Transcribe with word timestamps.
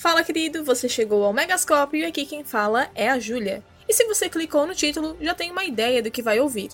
Fala, 0.00 0.24
querido, 0.24 0.64
você 0.64 0.88
chegou 0.88 1.22
ao 1.22 1.32
Megascópio 1.34 2.00
e 2.00 2.06
aqui 2.06 2.24
quem 2.24 2.42
fala 2.42 2.88
é 2.94 3.10
a 3.10 3.18
Júlia. 3.18 3.62
E 3.86 3.92
se 3.92 4.06
você 4.06 4.30
clicou 4.30 4.66
no 4.66 4.74
título, 4.74 5.14
já 5.20 5.34
tem 5.34 5.50
uma 5.50 5.62
ideia 5.62 6.02
do 6.02 6.10
que 6.10 6.22
vai 6.22 6.40
ouvir. 6.40 6.70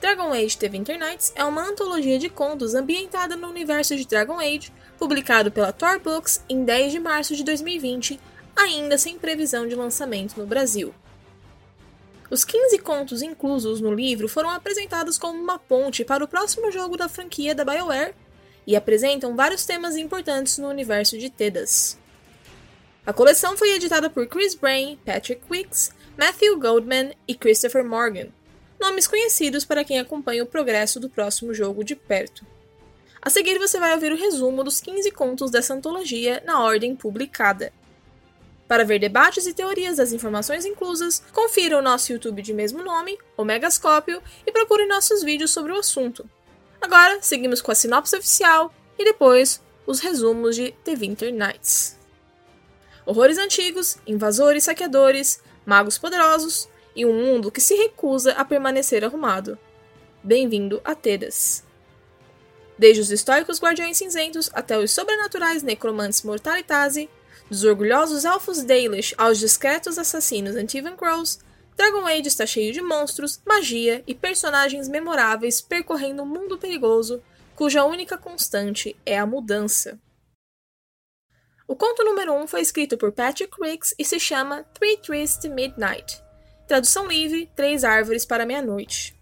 Dragon 0.00 0.32
Age 0.32 0.58
The 0.58 0.68
Winter 0.68 0.98
Nights 0.98 1.32
é 1.36 1.44
uma 1.44 1.62
antologia 1.62 2.18
de 2.18 2.28
contos 2.28 2.74
ambientada 2.74 3.36
no 3.36 3.46
universo 3.46 3.94
de 3.94 4.04
Dragon 4.04 4.40
Age, 4.40 4.72
publicado 4.98 5.52
pela 5.52 5.72
Tor 5.72 6.00
Books 6.00 6.42
em 6.48 6.64
10 6.64 6.90
de 6.90 6.98
março 6.98 7.36
de 7.36 7.44
2020, 7.44 8.18
ainda 8.56 8.98
sem 8.98 9.20
previsão 9.20 9.68
de 9.68 9.76
lançamento 9.76 10.36
no 10.36 10.44
Brasil. 10.44 10.92
Os 12.28 12.44
15 12.44 12.76
contos 12.80 13.22
inclusos 13.22 13.80
no 13.80 13.94
livro 13.94 14.26
foram 14.28 14.50
apresentados 14.50 15.16
como 15.16 15.40
uma 15.40 15.60
ponte 15.60 16.04
para 16.04 16.24
o 16.24 16.28
próximo 16.28 16.72
jogo 16.72 16.96
da 16.96 17.08
franquia 17.08 17.54
da 17.54 17.64
BioWare 17.64 18.16
e 18.66 18.74
apresentam 18.74 19.36
vários 19.36 19.64
temas 19.64 19.96
importantes 19.96 20.58
no 20.58 20.66
universo 20.66 21.16
de 21.16 21.30
Tedas. 21.30 22.02
A 23.06 23.12
coleção 23.12 23.54
foi 23.54 23.74
editada 23.74 24.08
por 24.08 24.26
Chris 24.26 24.54
Brain, 24.54 24.98
Patrick 25.04 25.42
Wicks, 25.50 25.92
Matthew 26.16 26.58
Goldman 26.58 27.12
e 27.28 27.34
Christopher 27.34 27.84
Morgan, 27.84 28.28
nomes 28.80 29.06
conhecidos 29.06 29.62
para 29.62 29.84
quem 29.84 29.98
acompanha 29.98 30.42
o 30.42 30.46
progresso 30.46 30.98
do 30.98 31.10
próximo 31.10 31.52
jogo 31.52 31.84
de 31.84 31.94
perto. 31.94 32.46
A 33.20 33.28
seguir 33.28 33.58
você 33.58 33.78
vai 33.78 33.92
ouvir 33.92 34.10
o 34.10 34.16
resumo 34.16 34.64
dos 34.64 34.80
15 34.80 35.10
contos 35.10 35.50
dessa 35.50 35.74
antologia 35.74 36.42
na 36.46 36.62
ordem 36.62 36.96
publicada. 36.96 37.74
Para 38.66 38.86
ver 38.86 38.98
debates 38.98 39.46
e 39.46 39.52
teorias 39.52 39.98
das 39.98 40.14
informações 40.14 40.64
inclusas, 40.64 41.22
confira 41.30 41.76
o 41.76 41.82
nosso 41.82 42.10
YouTube 42.10 42.40
de 42.40 42.54
mesmo 42.54 42.82
nome, 42.82 43.18
o 43.36 43.44
Megascópio, 43.44 44.22
e 44.46 44.50
procure 44.50 44.86
nossos 44.86 45.22
vídeos 45.22 45.50
sobre 45.50 45.72
o 45.72 45.78
assunto. 45.78 46.26
Agora, 46.80 47.18
seguimos 47.20 47.60
com 47.60 47.70
a 47.70 47.74
sinopse 47.74 48.16
oficial 48.16 48.72
e 48.98 49.04
depois 49.04 49.60
os 49.86 50.00
resumos 50.00 50.56
de 50.56 50.72
The 50.84 50.96
Winter 50.96 51.34
Nights 51.34 52.02
horrores 53.06 53.38
antigos, 53.38 53.98
invasores, 54.06 54.64
saqueadores, 54.64 55.40
magos 55.64 55.98
poderosos 55.98 56.68
e 56.96 57.04
um 57.04 57.12
mundo 57.12 57.50
que 57.50 57.60
se 57.60 57.74
recusa 57.74 58.32
a 58.32 58.44
permanecer 58.44 59.04
arrumado. 59.04 59.58
Bem-vindo 60.22 60.80
a 60.84 60.94
Tedas. 60.94 61.62
Desde 62.78 63.02
os 63.02 63.10
históricos 63.10 63.60
guardiões 63.60 63.98
cinzentos 63.98 64.50
até 64.52 64.78
os 64.78 64.90
sobrenaturais 64.90 65.62
necromantes 65.62 66.22
Mortalitazi, 66.22 67.08
dos 67.48 67.62
orgulhosos 67.62 68.24
elfos 68.24 68.62
Dalish 68.62 69.14
aos 69.18 69.38
discretos 69.38 69.98
assassinos 69.98 70.56
Antivan 70.56 70.96
Crows, 70.96 71.38
Dragon 71.76 72.06
Age 72.06 72.28
está 72.28 72.46
cheio 72.46 72.72
de 72.72 72.80
monstros, 72.80 73.40
magia 73.44 74.02
e 74.06 74.14
personagens 74.14 74.88
memoráveis 74.88 75.60
percorrendo 75.60 76.22
um 76.22 76.26
mundo 76.26 76.56
perigoso 76.56 77.22
cuja 77.54 77.84
única 77.84 78.16
constante 78.16 78.96
é 79.04 79.18
a 79.18 79.26
mudança. 79.26 79.98
O 81.66 81.74
conto 81.74 82.04
número 82.04 82.34
1 82.34 82.42
um 82.42 82.46
foi 82.46 82.60
escrito 82.60 82.98
por 82.98 83.10
Patrick 83.10 83.50
Riggs 83.58 83.94
e 83.98 84.04
se 84.04 84.20
chama 84.20 84.64
Three 84.74 84.98
Trees 84.98 85.38
to 85.38 85.48
Midnight. 85.48 86.22
Tradução 86.66 87.06
livre: 87.06 87.50
Três 87.56 87.84
Árvores 87.84 88.26
para 88.26 88.44
Meia-Noite. 88.44 89.16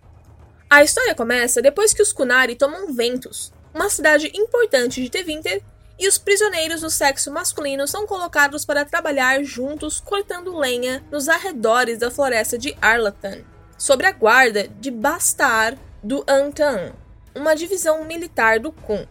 A 0.68 0.82
história 0.82 1.14
começa 1.14 1.62
depois 1.62 1.94
que 1.94 2.02
os 2.02 2.12
Kunari 2.12 2.56
tomam 2.56 2.92
Ventus, 2.92 3.52
uma 3.72 3.88
cidade 3.88 4.32
importante 4.34 5.00
de 5.00 5.08
Tevinter, 5.08 5.62
e 5.98 6.08
os 6.08 6.18
prisioneiros 6.18 6.80
do 6.80 6.90
sexo 6.90 7.30
masculino 7.30 7.86
são 7.86 8.08
colocados 8.08 8.64
para 8.64 8.84
trabalhar 8.84 9.44
juntos 9.44 10.00
cortando 10.00 10.56
lenha 10.56 11.04
nos 11.12 11.28
arredores 11.28 11.98
da 11.98 12.10
floresta 12.10 12.58
de 12.58 12.76
Arlatan, 12.82 13.44
sob 13.78 14.04
a 14.04 14.10
guarda 14.10 14.66
de 14.66 14.90
Bastar 14.90 15.78
do 16.02 16.24
Antan, 16.26 16.92
uma 17.36 17.54
divisão 17.54 18.04
militar 18.04 18.58
do 18.58 18.72
Kun. 18.72 19.06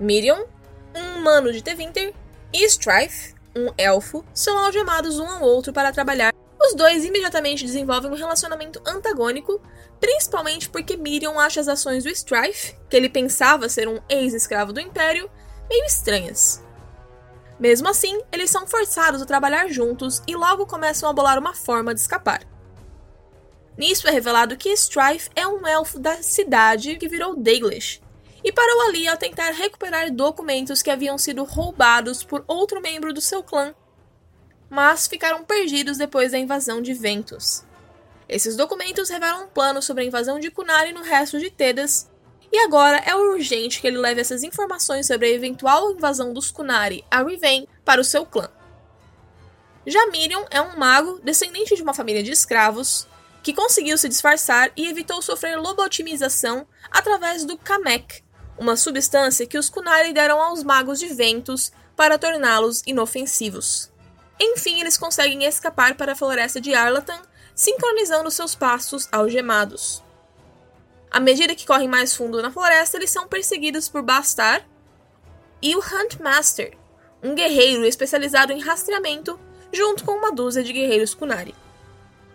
Miriam, 0.00 0.44
um 0.92 1.18
humano 1.18 1.52
de 1.52 1.62
Tevinter, 1.62 2.12
e 2.52 2.64
Strife, 2.66 3.34
um 3.56 3.68
elfo, 3.78 4.24
são 4.34 4.58
algemados 4.58 5.18
um 5.18 5.26
ao 5.26 5.42
outro 5.42 5.72
para 5.72 5.92
trabalhar. 5.92 6.34
Os 6.60 6.74
dois 6.74 7.04
imediatamente 7.04 7.64
desenvolvem 7.64 8.10
um 8.10 8.16
relacionamento 8.16 8.80
antagônico, 8.86 9.60
principalmente 9.98 10.68
porque 10.68 10.96
Miriam 10.96 11.38
acha 11.38 11.60
as 11.60 11.68
ações 11.68 12.04
do 12.04 12.10
Strife, 12.10 12.76
que 12.88 12.96
ele 12.96 13.08
pensava 13.08 13.68
ser 13.68 13.88
um 13.88 14.00
ex-escravo 14.08 14.72
do 14.72 14.80
Império, 14.80 15.30
meio 15.68 15.84
estranhas. 15.84 16.62
Mesmo 17.58 17.88
assim, 17.88 18.20
eles 18.30 18.50
são 18.50 18.66
forçados 18.66 19.22
a 19.22 19.26
trabalhar 19.26 19.68
juntos 19.68 20.22
e 20.26 20.34
logo 20.34 20.66
começam 20.66 21.08
a 21.08 21.12
bolar 21.12 21.38
uma 21.38 21.54
forma 21.54 21.94
de 21.94 22.00
escapar. 22.00 22.42
Nisso 23.78 24.06
é 24.06 24.10
revelado 24.10 24.56
que 24.56 24.72
Strife 24.72 25.30
é 25.34 25.46
um 25.46 25.66
elfo 25.66 25.98
da 25.98 26.22
cidade 26.22 26.96
que 26.96 27.08
virou 27.08 27.36
Dalish, 27.36 28.01
e 28.44 28.52
parou 28.52 28.82
ali 28.82 29.06
ao 29.06 29.16
tentar 29.16 29.50
recuperar 29.50 30.10
documentos 30.12 30.82
que 30.82 30.90
haviam 30.90 31.16
sido 31.16 31.44
roubados 31.44 32.24
por 32.24 32.44
outro 32.46 32.80
membro 32.80 33.12
do 33.12 33.20
seu 33.20 33.42
clã, 33.42 33.74
mas 34.68 35.06
ficaram 35.06 35.44
perdidos 35.44 35.98
depois 35.98 36.32
da 36.32 36.38
invasão 36.38 36.80
de 36.80 36.94
Ventus. 36.94 37.64
Esses 38.28 38.56
documentos 38.56 39.10
revelam 39.10 39.44
um 39.44 39.48
plano 39.48 39.82
sobre 39.82 40.02
a 40.02 40.06
invasão 40.06 40.40
de 40.40 40.50
Kunari 40.50 40.92
no 40.92 41.02
resto 41.02 41.38
de 41.38 41.50
Tedas, 41.50 42.10
e 42.50 42.58
agora 42.58 42.98
é 42.98 43.14
urgente 43.14 43.80
que 43.80 43.86
ele 43.86 43.98
leve 43.98 44.20
essas 44.20 44.42
informações 44.42 45.06
sobre 45.06 45.26
a 45.26 45.30
eventual 45.30 45.92
invasão 45.92 46.32
dos 46.32 46.50
Kunari 46.50 47.04
a 47.10 47.22
Riven 47.22 47.66
para 47.84 48.00
o 48.00 48.04
seu 48.04 48.26
clã. 48.26 48.48
Já 49.86 50.00
é 50.50 50.60
um 50.60 50.78
mago 50.78 51.20
descendente 51.24 51.74
de 51.74 51.82
uma 51.82 51.94
família 51.94 52.22
de 52.22 52.30
escravos 52.30 53.08
que 53.42 53.52
conseguiu 53.52 53.98
se 53.98 54.08
disfarçar 54.08 54.70
e 54.76 54.86
evitou 54.86 55.20
sofrer 55.20 55.58
lobotimização 55.58 56.66
através 56.90 57.44
do 57.44 57.58
Kamek, 57.58 58.21
uma 58.58 58.76
substância 58.76 59.46
que 59.46 59.58
os 59.58 59.68
Kunari 59.68 60.12
deram 60.12 60.40
aos 60.40 60.62
magos 60.62 60.98
de 60.98 61.08
ventos 61.08 61.72
para 61.96 62.18
torná-los 62.18 62.82
inofensivos. 62.86 63.90
Enfim, 64.40 64.80
eles 64.80 64.96
conseguem 64.96 65.44
escapar 65.44 65.94
para 65.94 66.12
a 66.12 66.16
floresta 66.16 66.60
de 66.60 66.74
Arlatan, 66.74 67.20
sincronizando 67.54 68.30
seus 68.30 68.54
passos 68.54 69.08
algemados. 69.12 70.02
À 71.10 71.20
medida 71.20 71.54
que 71.54 71.66
correm 71.66 71.88
mais 71.88 72.14
fundo 72.14 72.40
na 72.40 72.50
floresta, 72.50 72.96
eles 72.96 73.10
são 73.10 73.28
perseguidos 73.28 73.88
por 73.88 74.02
Bastar 74.02 74.66
e 75.60 75.76
o 75.76 75.80
Huntmaster, 75.80 76.76
um 77.22 77.34
guerreiro 77.34 77.84
especializado 77.84 78.52
em 78.52 78.60
rastreamento, 78.60 79.38
junto 79.72 80.04
com 80.04 80.12
uma 80.12 80.32
dúzia 80.32 80.64
de 80.64 80.72
guerreiros 80.72 81.14
Kunari. 81.14 81.54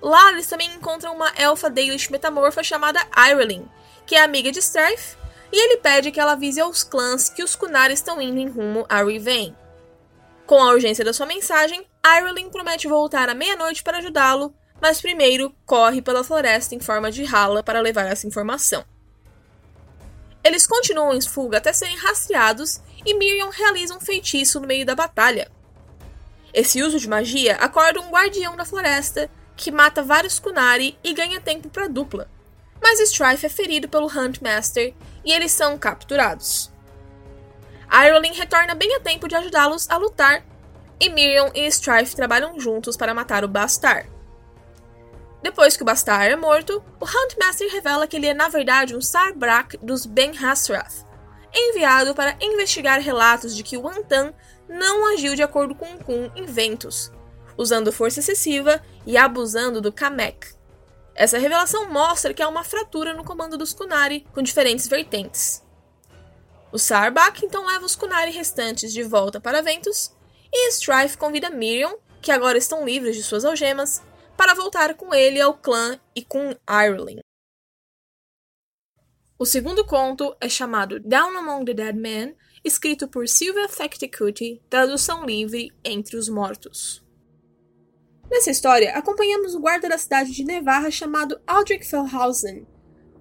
Lá 0.02 0.32
eles 0.32 0.48
também 0.48 0.74
encontram 0.76 1.16
uma 1.16 1.34
elfa 1.36 1.70
Dalish 1.70 2.10
metamorfa 2.10 2.64
chamada 2.64 3.06
Irelin, 3.18 3.68
que 4.06 4.16
é 4.16 4.24
amiga 4.24 4.52
de 4.52 4.60
Strife 4.60 5.18
e 5.52 5.64
ele 5.64 5.78
pede 5.78 6.12
que 6.12 6.20
ela 6.20 6.34
avise 6.34 6.60
aos 6.60 6.84
clãs 6.84 7.30
que 7.30 7.44
os 7.44 7.56
Kunari 7.56 7.94
estão 7.94 8.22
indo 8.22 8.40
em 8.40 8.50
rumo 8.50 8.86
a 8.90 9.04
Riven. 9.04 9.56
Com 10.46 10.62
a 10.62 10.72
urgência 10.72 11.04
da 11.04 11.14
sua 11.14 11.26
mensagem, 11.26 11.86
Irelin 12.06 12.50
promete 12.50 12.88
voltar 12.88 13.30
à 13.30 13.34
meia-noite 13.34 13.84
para 13.84 13.98
ajudá-lo, 13.98 14.54
mas 14.82 15.02
primeiro 15.02 15.54
corre 15.66 16.02
pela 16.02 16.24
floresta 16.24 16.76
em 16.76 16.80
forma 16.80 17.12
de 17.12 17.24
rala 17.24 17.62
para 17.62 17.82
levar 17.82 18.06
essa 18.06 18.28
informação. 18.28 18.86
Eles 20.44 20.66
continuam 20.66 21.14
em 21.14 21.22
fuga 21.22 21.58
até 21.58 21.74
serem 21.74 21.98
rastreados 21.98 22.80
e 23.06 23.14
Miriam 23.14 23.50
realiza 23.50 23.96
um 23.96 24.00
feitiço 24.00 24.60
no 24.60 24.68
meio 24.68 24.86
da 24.86 24.96
batalha. 24.96 25.52
Esse 26.54 26.82
uso 26.82 27.00
de 27.00 27.10
magia 27.10 27.56
acorda 27.58 28.00
um 28.00 28.10
guardião 28.10 28.56
da 28.56 28.64
floresta 28.64 29.30
que 29.56 29.72
mata 29.72 30.02
vários 30.02 30.40
Kunari 30.40 30.98
e 31.04 31.14
ganha 31.14 31.42
tempo 31.42 31.70
para 31.70 31.88
dupla. 31.88 32.30
Mas 32.82 33.00
Strife 33.00 33.46
é 33.46 33.50
ferido 33.50 33.90
pelo 33.90 34.08
Huntmaster 34.08 34.94
e 35.28 35.32
eles 35.34 35.52
são 35.52 35.78
capturados. 35.78 36.72
Irolin 37.92 38.32
retorna 38.32 38.74
bem 38.74 38.96
a 38.96 39.02
tempo 39.02 39.28
de 39.28 39.36
ajudá-los 39.36 39.90
a 39.90 39.98
lutar, 39.98 40.42
e 41.00 41.10
Miriam 41.10 41.52
e 41.54 41.68
Strife 41.68 42.16
trabalham 42.16 42.58
juntos 42.58 42.96
para 42.96 43.14
matar 43.14 43.44
o 43.44 43.48
Bastar. 43.48 44.08
Depois 45.44 45.76
que 45.76 45.84
o 45.84 45.86
Bastar 45.86 46.32
é 46.32 46.36
morto, 46.36 46.82
o 47.00 47.06
Huntmaster 47.06 47.70
revela 47.72 48.08
que 48.08 48.16
ele 48.16 48.28
é 48.28 48.34
na 48.34 48.48
verdade 48.48 48.96
um 48.96 49.02
Sarbrak 49.02 49.78
dos 49.78 50.06
Ben 50.06 50.32
Hasrath, 50.32 51.06
enviado 51.54 52.16
para 52.16 52.38
investigar 52.42 53.02
relatos 53.02 53.54
de 53.56 53.64
que 53.64 53.78
o 53.78 53.88
Antan 53.88 54.34
não 54.68 55.14
agiu 55.14 55.36
de 55.36 55.44
acordo 55.44 55.76
com 55.76 55.98
Kun 56.00 56.32
em 56.36 56.46
Ventus, 56.46 57.12
usando 57.58 57.92
força 57.92 58.22
excessiva 58.22 58.82
e 59.06 59.18
abusando 59.18 59.82
do 59.82 59.92
Kamek. 59.92 60.57
Essa 61.18 61.40
revelação 61.40 61.90
mostra 61.90 62.32
que 62.32 62.44
há 62.44 62.48
uma 62.48 62.64
fratura 62.64 63.12
no 63.12 63.24
comando 63.24 63.58
dos 63.58 63.74
Kunari, 63.74 64.22
com 64.36 64.44
diferentes 64.44 64.88
vertentes. 64.88 65.66
O 66.72 66.78
Sarbak 66.78 67.44
então 67.44 67.66
leva 67.66 67.84
os 67.84 67.96
Kunari 67.96 68.30
restantes 68.30 68.94
de 68.94 69.02
volta 69.02 69.42
para 69.42 69.64
Ventus, 69.64 70.16
e 70.54 70.70
Strife 70.70 71.18
convida 71.18 71.50
Miriam, 71.50 71.98
que 72.22 72.32
agora 72.32 72.60
estão 72.60 72.86
livres 72.86 73.16
de 73.16 73.24
suas 73.24 73.44
algemas, 73.44 74.04
para 74.38 74.54
voltar 74.54 74.94
com 74.94 75.12
ele 75.12 75.42
ao 75.42 75.56
clã 75.56 76.00
e 76.16 76.24
com 76.24 76.56
Ireland. 76.70 77.22
O 79.40 79.46
segundo 79.46 79.84
conto 79.86 80.38
é 80.40 80.48
chamado 80.48 81.00
Down 81.00 81.36
Among 81.36 81.66
the 81.66 81.74
Dead 81.74 81.96
Men, 81.96 82.36
escrito 82.64 83.08
por 83.08 83.28
Sylvia 83.28 83.68
Thecticuti, 83.68 84.62
tradução 84.70 85.26
livre 85.26 85.72
Entre 85.84 86.16
os 86.16 86.30
Mortos. 86.30 87.07
Nessa 88.30 88.52
história, 88.52 88.92
acompanhamos 88.92 89.56
o 89.56 89.60
guarda 89.60 89.88
da 89.88 89.98
cidade 89.98 90.32
de 90.32 90.44
Nevarra 90.44 90.92
chamado 90.92 91.40
Aldrich 91.48 91.86
Felhausen, 91.86 92.68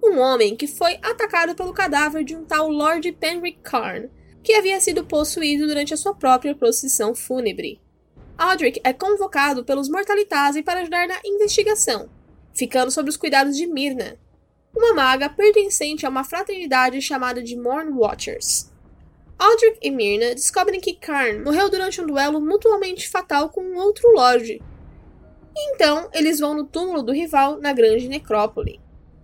um 0.03 0.19
homem 0.19 0.55
que 0.55 0.67
foi 0.67 0.95
atacado 1.01 1.55
pelo 1.55 1.73
cadáver 1.73 2.23
de 2.23 2.35
um 2.35 2.43
tal 2.43 2.69
Lord 2.69 3.09
Penric 3.13 3.59
Carn, 3.63 4.09
que 4.43 4.53
havia 4.53 4.79
sido 4.79 5.05
possuído 5.05 5.65
durante 5.65 5.93
a 5.93 5.97
sua 5.97 6.13
própria 6.13 6.53
procissão 6.53 7.15
fúnebre. 7.15 7.81
Aldrich 8.37 8.79
é 8.83 8.93
convocado 8.93 9.63
pelos 9.63 9.89
Mortalitasi 9.89 10.61
para 10.61 10.81
ajudar 10.81 11.07
na 11.07 11.19
investigação, 11.25 12.09
ficando 12.53 12.91
sob 12.91 13.09
os 13.09 13.17
cuidados 13.17 13.55
de 13.57 13.65
Myrna, 13.65 14.19
uma 14.75 14.93
maga 14.93 15.29
pertencente 15.29 16.05
a 16.05 16.09
uma 16.09 16.23
fraternidade 16.23 17.01
chamada 17.01 17.41
de 17.41 17.57
Morn 17.57 17.93
Watchers. 17.93 18.71
Aldrich 19.39 19.79
e 19.81 19.89
Myrna 19.89 20.35
descobrem 20.35 20.79
que 20.79 20.95
Karn 20.95 21.43
morreu 21.43 21.69
durante 21.69 22.01
um 22.01 22.05
duelo 22.05 22.41
mutuamente 22.41 23.09
fatal 23.09 23.49
com 23.49 23.61
um 23.61 23.77
outro 23.77 24.07
Lorde. 24.13 24.61
Então, 25.59 26.09
eles 26.13 26.39
vão 26.39 26.53
no 26.53 26.65
túmulo 26.65 27.01
do 27.01 27.11
rival 27.11 27.57
na 27.59 27.73
Grande 27.73 28.07
Necrópole. 28.07 28.79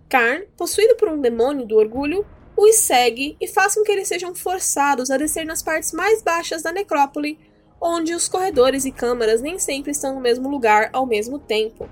Karn, 0.08 0.46
possuído 0.56 0.96
por 0.96 1.08
um 1.08 1.20
demônio 1.20 1.64
do 1.64 1.76
orgulho, 1.76 2.26
os 2.56 2.76
segue 2.76 3.36
e 3.40 3.48
faz 3.48 3.74
com 3.74 3.82
que 3.82 3.90
eles 3.90 4.08
sejam 4.08 4.34
forçados 4.34 5.10
a 5.10 5.16
descer 5.16 5.44
nas 5.44 5.62
partes 5.62 5.92
mais 5.92 6.22
baixas 6.22 6.62
da 6.62 6.72
necrópole, 6.72 7.38
onde 7.80 8.14
os 8.14 8.28
corredores 8.28 8.84
e 8.84 8.92
câmaras 8.92 9.40
nem 9.40 9.58
sempre 9.58 9.90
estão 9.90 10.14
no 10.14 10.20
mesmo 10.20 10.48
lugar 10.48 10.90
ao 10.92 11.06
mesmo 11.06 11.38
tempo. 11.38 11.88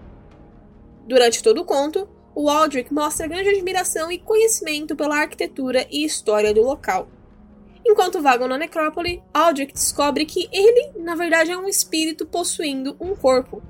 Durante 1.06 1.42
todo 1.42 1.60
o 1.60 1.64
conto, 1.64 2.08
o 2.34 2.48
Aldrich 2.48 2.92
mostra 2.92 3.26
grande 3.26 3.50
admiração 3.50 4.10
e 4.10 4.18
conhecimento 4.18 4.96
pela 4.96 5.18
arquitetura 5.18 5.86
e 5.90 6.04
história 6.04 6.54
do 6.54 6.62
local. 6.62 7.08
Enquanto 7.84 8.22
vagam 8.22 8.46
na 8.46 8.56
necrópole, 8.56 9.22
Aldrich 9.34 9.72
descobre 9.72 10.24
que 10.24 10.48
ele, 10.52 10.92
na 10.96 11.16
verdade, 11.16 11.50
é 11.50 11.58
um 11.58 11.68
espírito 11.68 12.24
possuindo 12.24 12.96
um 13.00 13.14
corpo. 13.16 13.60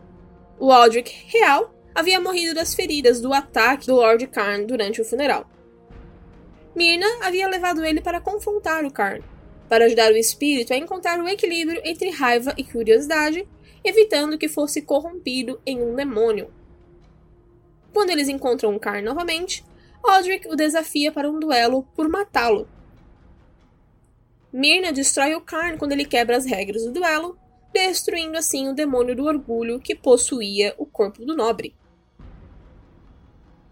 O 0.58 0.70
Aldrich 0.70 1.26
real 1.28 1.74
havia 1.94 2.20
morrido 2.20 2.54
das 2.54 2.74
feridas 2.74 3.20
do 3.20 3.32
ataque 3.32 3.86
do 3.86 3.96
Lord 3.96 4.26
Karn 4.28 4.66
durante 4.66 5.00
o 5.00 5.04
funeral. 5.04 5.48
Mirna 6.74 7.06
havia 7.20 7.48
levado 7.48 7.84
ele 7.84 8.00
para 8.00 8.20
confrontar 8.20 8.84
o 8.84 8.90
Karn, 8.90 9.22
para 9.68 9.84
ajudar 9.84 10.10
o 10.12 10.16
espírito 10.16 10.72
a 10.72 10.76
encontrar 10.76 11.20
o 11.20 11.28
equilíbrio 11.28 11.82
entre 11.84 12.10
raiva 12.10 12.54
e 12.56 12.64
curiosidade, 12.64 13.46
evitando 13.84 14.38
que 14.38 14.48
fosse 14.48 14.82
corrompido 14.82 15.60
em 15.66 15.82
um 15.82 15.94
demônio. 15.94 16.52
Quando 17.92 18.10
eles 18.10 18.28
encontram 18.28 18.74
o 18.74 18.80
Karn 18.80 19.02
novamente, 19.02 19.64
Aldrich 20.02 20.48
o 20.48 20.56
desafia 20.56 21.12
para 21.12 21.30
um 21.30 21.38
duelo 21.38 21.82
por 21.94 22.08
matá-lo. 22.08 22.68
Mirna 24.52 24.92
destrói 24.92 25.34
o 25.34 25.40
Karn 25.40 25.78
quando 25.78 25.92
ele 25.92 26.04
quebra 26.04 26.36
as 26.36 26.44
regras 26.44 26.84
do 26.84 26.92
duelo, 26.92 27.38
destruindo 27.72 28.36
assim 28.36 28.68
o 28.68 28.74
demônio 28.74 29.16
do 29.16 29.24
orgulho 29.24 29.80
que 29.80 29.94
possuía 29.94 30.74
o 30.78 30.86
corpo 30.86 31.24
do 31.24 31.34
nobre. 31.34 31.74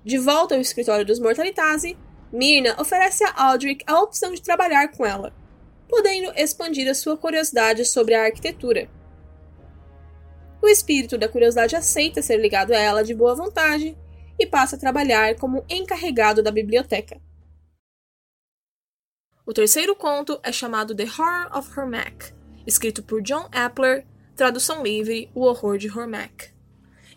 De 0.04 0.16
volta 0.16 0.54
ao 0.54 0.60
escritório 0.60 1.04
dos 1.04 1.18
Mortalitasi, 1.18 1.96
Mirna 2.32 2.76
oferece 2.80 3.24
a 3.24 3.34
Aldrich 3.44 3.84
a 3.86 4.00
opção 4.00 4.32
de 4.32 4.40
trabalhar 4.40 4.88
com 4.88 5.04
ela, 5.04 5.32
podendo 5.88 6.32
expandir 6.36 6.88
a 6.88 6.94
sua 6.94 7.16
curiosidade 7.16 7.84
sobre 7.84 8.14
a 8.14 8.24
arquitetura. 8.24 8.88
O 10.62 10.68
espírito 10.68 11.18
da 11.18 11.28
curiosidade 11.28 11.74
aceita 11.74 12.22
ser 12.22 12.36
ligado 12.36 12.72
a 12.72 12.78
ela 12.78 13.02
de 13.02 13.14
boa 13.14 13.34
vontade 13.34 13.96
e 14.38 14.46
passa 14.46 14.76
a 14.76 14.78
trabalhar 14.78 15.34
como 15.36 15.64
encarregado 15.68 16.42
da 16.42 16.50
biblioteca. 16.50 17.20
O 19.46 19.52
terceiro 19.52 19.96
conto 19.96 20.38
é 20.42 20.52
chamado 20.52 20.94
The 20.94 21.04
Horror 21.04 21.58
of 21.58 21.78
Hormack, 21.78 22.32
escrito 22.70 23.02
por 23.02 23.20
John 23.20 23.48
Appler, 23.50 24.06
tradução 24.36 24.82
livre 24.82 25.28
O 25.34 25.42
Horror 25.42 25.76
de 25.76 25.90
Hormack. 25.90 26.50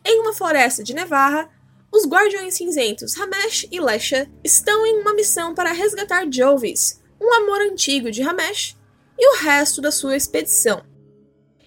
Em 0.03 0.19
uma 0.19 0.33
floresta 0.33 0.83
de 0.83 0.93
Nevarra, 0.93 1.49
os 1.91 2.07
Guardiões 2.07 2.55
Cinzentos 2.55 3.13
Ramesh 3.13 3.67
e 3.71 3.79
Lesha 3.79 4.29
estão 4.43 4.83
em 4.83 4.99
uma 4.99 5.13
missão 5.13 5.53
para 5.53 5.71
resgatar 5.71 6.25
Jovis, 6.29 6.99
um 7.21 7.31
amor 7.31 7.61
antigo 7.61 8.09
de 8.09 8.23
Ramesh, 8.23 8.75
e 9.17 9.29
o 9.29 9.43
resto 9.43 9.79
da 9.79 9.91
sua 9.91 10.17
expedição. 10.17 10.83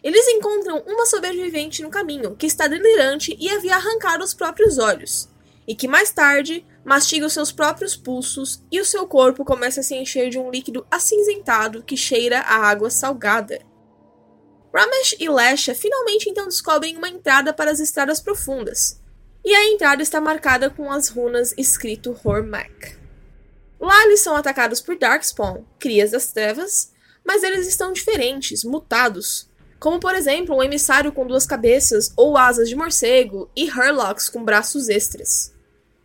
Eles 0.03 0.27
encontram 0.29 0.83
uma 0.85 1.07
sobrevivente 1.07 1.81
no 1.81 1.89
caminho 1.89 2.35
que 2.35 2.47
está 2.47 2.67
delirante 2.67 3.37
e 3.39 3.49
havia 3.49 3.77
arrancado 3.77 4.25
os 4.25 4.35
próprios 4.35 4.79
olhos, 4.79 5.29
e 5.67 5.77
que 5.77 5.87
mais 5.87 6.11
tarde 6.11 6.67
mastiga 6.85 7.27
os 7.27 7.33
seus 7.33 7.53
próprios 7.53 7.97
pulsos 7.97 8.63
e 8.71 8.81
o 8.81 8.85
seu 8.85 9.07
corpo 9.07 9.45
começa 9.45 9.81
a 9.81 9.83
se 9.83 9.95
encher 9.95 10.29
de 10.29 10.39
um 10.39 10.51
líquido 10.51 10.85
acinzentado 10.91 11.85
que 11.85 11.97
cheira 11.97 12.41
a 12.41 12.57
água 12.57 12.91
salgada. 12.91 13.61
Ramesh 14.77 15.17
e 15.19 15.27
Lesha 15.27 15.75
finalmente 15.75 16.29
então 16.29 16.47
descobrem 16.47 16.99
uma 16.99 17.09
entrada 17.09 17.51
para 17.51 17.71
as 17.71 17.81
estradas 17.81 18.21
profundas, 18.21 19.01
e 19.43 19.55
a 19.55 19.73
entrada 19.73 20.03
está 20.03 20.21
marcada 20.21 20.69
com 20.69 20.93
as 20.93 21.09
runas 21.09 21.55
escrito 21.57 22.15
Hormak. 22.23 22.95
Lá 23.81 24.05
eles 24.05 24.21
são 24.21 24.37
atacados 24.37 24.83
por 24.83 24.99
Darkspawn, 24.99 25.65
crias 25.79 26.11
das 26.11 26.31
trevas, 26.31 26.93
mas 27.25 27.43
eles 27.43 27.67
estão 27.67 27.91
diferentes, 27.91 28.65
mutados, 28.65 29.49
como 29.81 29.99
por 29.99 30.15
exemplo 30.15 30.55
um 30.55 30.63
emissário 30.63 31.11
com 31.11 31.27
duas 31.27 31.47
cabeças 31.47 32.13
ou 32.15 32.37
asas 32.37 32.69
de 32.69 32.77
morcego 32.77 33.51
e 33.57 33.71
Hurlocks 33.71 34.29
com 34.29 34.45
braços 34.45 34.91
extras. 34.91 35.55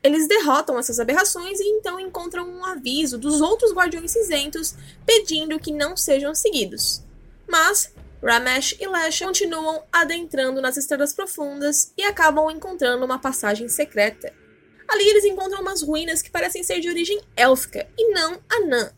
Eles 0.02 0.30
derrotam 0.30 0.80
essas 0.80 0.98
aberrações 0.98 1.60
e 1.60 1.68
então 1.68 2.00
encontram 2.00 2.48
um 2.48 2.64
aviso 2.64 3.18
dos 3.18 3.42
outros 3.42 3.74
Guardiões 3.74 4.12
Cinzentos 4.12 4.76
pedindo 5.06 5.60
que 5.60 5.74
não 5.74 5.98
sejam 5.98 6.34
seguidos. 6.34 7.04
Mas 7.46 7.92
Ramesh 8.24 8.78
e 8.80 8.88
Lash 8.88 9.20
continuam 9.20 9.84
adentrando 9.92 10.62
nas 10.62 10.78
estradas 10.78 11.12
profundas 11.12 11.92
e 11.98 12.04
acabam 12.04 12.52
encontrando 12.52 13.04
uma 13.04 13.18
passagem 13.18 13.68
secreta. 13.68 14.32
Ali 14.88 15.10
eles 15.10 15.26
encontram 15.26 15.62
umas 15.62 15.82
ruínas 15.82 16.22
que 16.22 16.30
parecem 16.30 16.64
ser 16.64 16.80
de 16.80 16.90
origem 16.90 17.20
élfica 17.36 17.88
e 17.98 18.14
não 18.14 18.40
anã. 18.50 18.92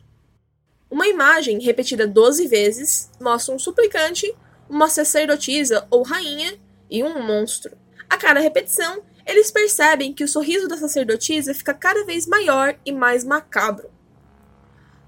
Uma 0.91 1.07
imagem, 1.07 1.59
repetida 1.61 2.05
12 2.05 2.47
vezes, 2.47 3.09
mostra 3.21 3.55
um 3.55 3.59
suplicante, 3.59 4.33
uma 4.69 4.89
sacerdotisa 4.89 5.87
ou 5.89 6.03
rainha 6.03 6.59
e 6.89 7.03
um 7.03 7.21
monstro. 7.21 7.77
A 8.09 8.17
cada 8.17 8.39
repetição, 8.39 9.03
eles 9.25 9.51
percebem 9.51 10.13
que 10.13 10.23
o 10.23 10.27
sorriso 10.27 10.67
da 10.67 10.77
sacerdotisa 10.77 11.53
fica 11.53 11.73
cada 11.73 12.03
vez 12.05 12.27
maior 12.27 12.77
e 12.85 12.91
mais 12.91 13.23
macabro. 13.23 13.92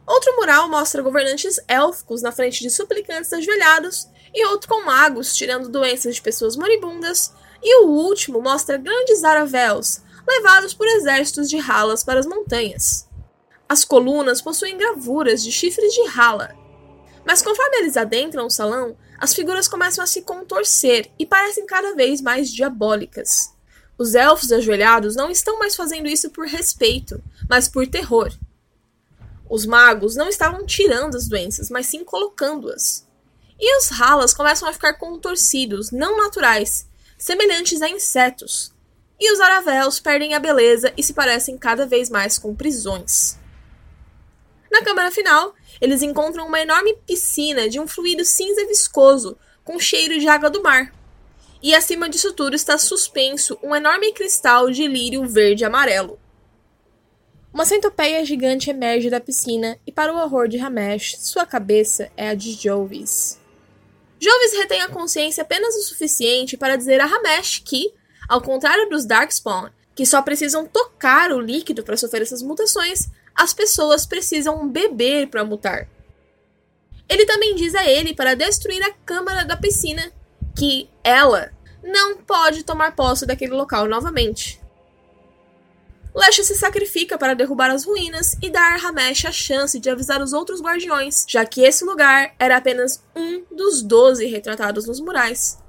Outro 0.06 0.36
mural 0.36 0.70
mostra 0.70 1.02
governantes 1.02 1.60
élficos 1.68 2.22
na 2.22 2.32
frente 2.32 2.62
de 2.62 2.70
suplicantes 2.70 3.34
ajoelhados 3.34 4.08
e 4.34 4.46
outro 4.48 4.70
com 4.70 4.86
magos 4.86 5.36
tirando 5.36 5.70
doenças 5.70 6.16
de 6.16 6.22
pessoas 6.22 6.56
moribundas, 6.56 7.34
e 7.64 7.82
o 7.82 7.88
último 7.88 8.42
mostra 8.42 8.78
grandes 8.78 9.24
aravéus 9.24 10.02
levados 10.28 10.74
por 10.74 10.88
exércitos 10.88 11.50
de 11.50 11.58
ralas 11.58 12.04
para 12.04 12.20
as 12.20 12.26
montanhas. 12.26 13.08
As 13.68 13.84
colunas 13.84 14.42
possuem 14.42 14.78
gravuras 14.78 15.44
de 15.44 15.52
chifres 15.52 15.94
de 15.94 16.06
rala. 16.08 16.56
Mas 17.26 17.42
conforme 17.42 17.78
eles 17.78 17.98
adentram 17.98 18.46
o 18.46 18.52
salão, 18.52 18.96
as 19.18 19.34
figuras 19.34 19.68
começam 19.68 20.04
a 20.04 20.08
se 20.08 20.22
contorcer 20.22 21.10
e 21.18 21.26
parecem 21.26 21.66
cada 21.66 21.96
vez 21.96 22.22
mais 22.22 22.50
diabólicas. 22.50 23.54
Os 23.98 24.14
elfos 24.14 24.52
ajoelhados 24.52 25.16
não 25.16 25.32
estão 25.32 25.58
mais 25.58 25.76
fazendo 25.76 26.08
isso 26.08 26.30
por 26.30 26.46
respeito, 26.46 27.24
mas 27.50 27.68
por 27.68 27.88
terror. 27.88 28.32
Os 29.50 29.66
magos 29.66 30.16
não 30.16 30.28
estavam 30.28 30.66
tirando 30.66 31.16
as 31.16 31.28
doenças, 31.28 31.70
mas 31.70 31.86
sim 31.86 32.04
colocando-as. 32.04 33.08
E 33.60 33.78
os 33.78 33.90
ralas 33.90 34.34
começam 34.34 34.68
a 34.68 34.74
ficar 34.74 34.94
contorcidos, 34.94 35.92
não 35.92 36.18
naturais, 36.18 36.88
semelhantes 37.18 37.82
a 37.82 37.90
insetos. 37.90 38.74
E 39.20 39.32
os 39.32 39.40
aravéus 39.40 40.00
perdem 40.00 40.34
a 40.34 40.40
beleza 40.40 40.92
e 40.98 41.04
se 41.04 41.14
parecem 41.14 41.58
cada 41.58 41.86
vez 41.86 42.10
mais 42.10 42.38
com 42.38 42.56
prisões. 42.56 43.38
Na 44.70 44.84
câmara 44.84 45.10
final, 45.10 45.54
eles 45.80 46.02
encontram 46.02 46.48
uma 46.48 46.60
enorme 46.60 46.96
piscina 47.08 47.70
de 47.70 47.80
um 47.80 47.88
fluido 47.88 48.26
cinza 48.26 48.66
viscoso, 48.68 49.38
com 49.64 49.80
cheiro 49.80 50.20
de 50.20 50.28
água 50.28 50.50
do 50.50 50.62
mar. 50.62 50.94
E 51.62 51.74
acima 51.74 52.10
disso 52.10 52.34
tudo 52.34 52.56
está 52.56 52.78
suspenso 52.78 53.58
um 53.64 53.76
enorme 53.76 54.12
cristal 54.12 54.70
de 54.70 54.86
lírio 54.86 55.26
verde-amarelo. 55.26 56.20
Uma 57.56 57.64
centopeia 57.64 58.26
gigante 58.26 58.70
emerge 58.70 59.10
da 59.10 59.22
piscina 59.22 59.80
e, 59.88 59.92
para 59.92 60.14
o 60.14 60.18
horror 60.18 60.50
de 60.50 60.58
Ramesh, 60.58 61.16
sua 61.20 61.46
cabeça 61.46 62.12
é 62.18 62.28
a 62.28 62.36
de 62.36 62.52
Jovis. 62.52 63.40
Jovis 64.20 64.52
retém 64.58 64.82
a 64.82 64.90
consciência 64.90 65.42
apenas 65.42 65.74
o 65.74 65.84
suficiente 65.84 66.58
para 66.58 66.76
dizer 66.76 67.00
a 67.00 67.06
Ramesh 67.06 67.60
que, 67.60 67.94
ao 68.28 68.42
contrário 68.42 68.90
dos 68.90 69.06
Darkspawn, 69.06 69.70
que 69.96 70.06
só 70.06 70.22
precisam 70.22 70.66
tocar 70.66 71.32
o 71.32 71.40
líquido 71.40 71.82
para 71.82 71.96
sofrer 71.96 72.24
essas 72.24 72.42
mutações, 72.42 73.08
as 73.34 73.54
pessoas 73.54 74.06
precisam 74.06 74.68
beber 74.68 75.28
para 75.30 75.46
mutar. 75.46 75.88
Ele 77.08 77.26
também 77.26 77.56
diz 77.56 77.74
a 77.74 77.90
ele 77.90 78.14
para 78.14 78.36
destruir 78.36 78.84
a 78.84 78.92
câmara 79.06 79.46
da 79.46 79.56
piscina, 79.56 80.12
que 80.54 80.90
ela 81.02 81.54
não 81.82 82.18
pode 82.18 82.66
tomar 82.66 82.98
posse 82.98 83.26
daquele 83.26 83.54
local 83.54 83.88
novamente. 83.88 84.65
Lesha 86.16 86.46
se 86.46 86.56
sacrifica 86.56 87.18
para 87.18 87.36
derrubar 87.36 87.70
as 87.70 87.84
ruínas 87.84 88.38
e 88.42 88.50
dar 88.50 88.74
a 88.74 88.78
Ramesh 88.78 89.26
a 89.26 89.34
chance 89.34 89.78
de 89.78 89.90
avisar 89.90 90.22
os 90.22 90.32
outros 90.32 90.62
guardiões, 90.62 91.26
já 91.28 91.46
que 91.46 91.62
esse 91.62 91.84
lugar 91.84 92.34
era 92.40 92.56
apenas 92.56 93.04
um 93.14 93.44
dos 93.54 93.82
doze 93.82 94.26
retratados 94.26 94.88
nos 94.88 95.02
murais. 95.02 95.62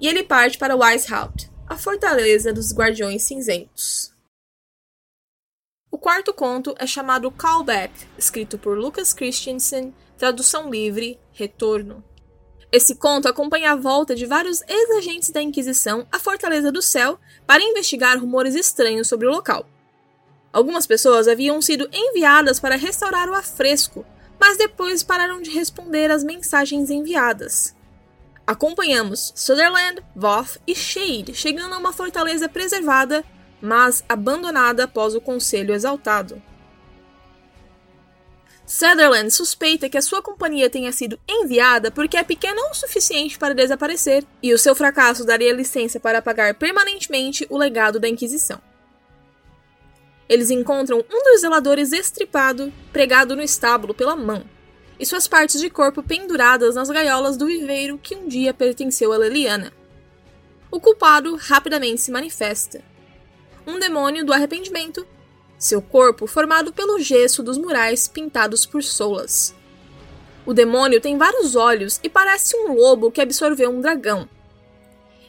E 0.00 0.08
ele 0.08 0.22
parte 0.22 0.56
para 0.56 0.74
Weishaupt, 0.74 1.50
a 1.68 1.76
fortaleza 1.76 2.54
dos 2.54 2.72
Guardiões 2.72 3.22
Cinzentos. 3.22 4.10
O 5.90 5.98
quarto 5.98 6.32
conto 6.32 6.74
é 6.78 6.86
chamado 6.86 7.30
Callback, 7.30 7.92
escrito 8.16 8.56
por 8.56 8.78
Lucas 8.78 9.12
Christensen, 9.12 9.94
tradução 10.16 10.70
livre, 10.70 11.20
Retorno. 11.32 12.02
Esse 12.72 12.94
conto 12.94 13.28
acompanha 13.28 13.72
a 13.72 13.76
volta 13.76 14.14
de 14.14 14.24
vários 14.24 14.62
ex-agentes 14.66 15.28
da 15.28 15.42
Inquisição 15.42 16.06
à 16.10 16.18
Fortaleza 16.18 16.72
do 16.72 16.80
Céu 16.80 17.20
para 17.46 17.62
investigar 17.62 18.18
rumores 18.18 18.54
estranhos 18.54 19.06
sobre 19.06 19.26
o 19.26 19.30
local. 19.30 19.66
Algumas 20.52 20.86
pessoas 20.86 21.28
haviam 21.28 21.62
sido 21.62 21.88
enviadas 21.92 22.60
para 22.60 22.76
restaurar 22.76 23.28
o 23.30 23.34
afresco, 23.34 24.04
mas 24.38 24.58
depois 24.58 25.02
pararam 25.02 25.40
de 25.40 25.50
responder 25.50 26.10
às 26.10 26.22
mensagens 26.22 26.90
enviadas. 26.90 27.74
Acompanhamos 28.46 29.32
Sutherland, 29.34 30.02
Voth 30.14 30.58
e 30.66 30.74
Shade 30.74 31.32
chegando 31.32 31.74
a 31.74 31.78
uma 31.78 31.92
fortaleza 31.92 32.48
preservada, 32.48 33.24
mas 33.60 34.04
abandonada 34.08 34.84
após 34.84 35.14
o 35.14 35.20
Conselho 35.20 35.72
Exaltado. 35.72 36.42
Sutherland 38.66 39.30
suspeita 39.30 39.88
que 39.88 39.98
a 39.98 40.02
sua 40.02 40.22
companhia 40.22 40.68
tenha 40.68 40.92
sido 40.92 41.18
enviada 41.28 41.90
porque 41.90 42.16
é 42.16 42.24
pequena 42.24 42.60
o 42.70 42.74
suficiente 42.74 43.38
para 43.38 43.54
desaparecer, 43.54 44.24
e 44.42 44.52
o 44.52 44.58
seu 44.58 44.74
fracasso 44.74 45.24
daria 45.24 45.52
licença 45.52 46.00
para 46.00 46.18
apagar 46.18 46.54
permanentemente 46.54 47.46
o 47.48 47.56
legado 47.56 48.00
da 48.00 48.08
Inquisição. 48.08 48.60
Eles 50.32 50.50
encontram 50.50 51.04
um 51.12 51.24
dos 51.24 51.42
zeladores 51.42 51.92
estripado, 51.92 52.72
pregado 52.90 53.36
no 53.36 53.42
estábulo 53.42 53.92
pela 53.92 54.16
mão, 54.16 54.42
e 54.98 55.04
suas 55.04 55.28
partes 55.28 55.60
de 55.60 55.68
corpo 55.68 56.02
penduradas 56.02 56.74
nas 56.74 56.88
gaiolas 56.88 57.36
do 57.36 57.44
viveiro 57.44 57.98
que 57.98 58.14
um 58.14 58.26
dia 58.26 58.54
pertenceu 58.54 59.12
a 59.12 59.18
Leliana. 59.18 59.74
O 60.70 60.80
culpado 60.80 61.36
rapidamente 61.36 62.00
se 62.00 62.10
manifesta. 62.10 62.82
Um 63.66 63.78
demônio 63.78 64.24
do 64.24 64.32
arrependimento 64.32 65.06
seu 65.58 65.82
corpo 65.82 66.26
formado 66.26 66.72
pelo 66.72 66.98
gesso 66.98 67.42
dos 67.42 67.58
murais 67.58 68.08
pintados 68.08 68.64
por 68.64 68.82
Solas. 68.82 69.54
O 70.46 70.54
demônio 70.54 70.98
tem 70.98 71.18
vários 71.18 71.54
olhos 71.54 72.00
e 72.02 72.08
parece 72.08 72.56
um 72.56 72.72
lobo 72.72 73.12
que 73.12 73.20
absorveu 73.20 73.68
um 73.68 73.82
dragão. 73.82 74.26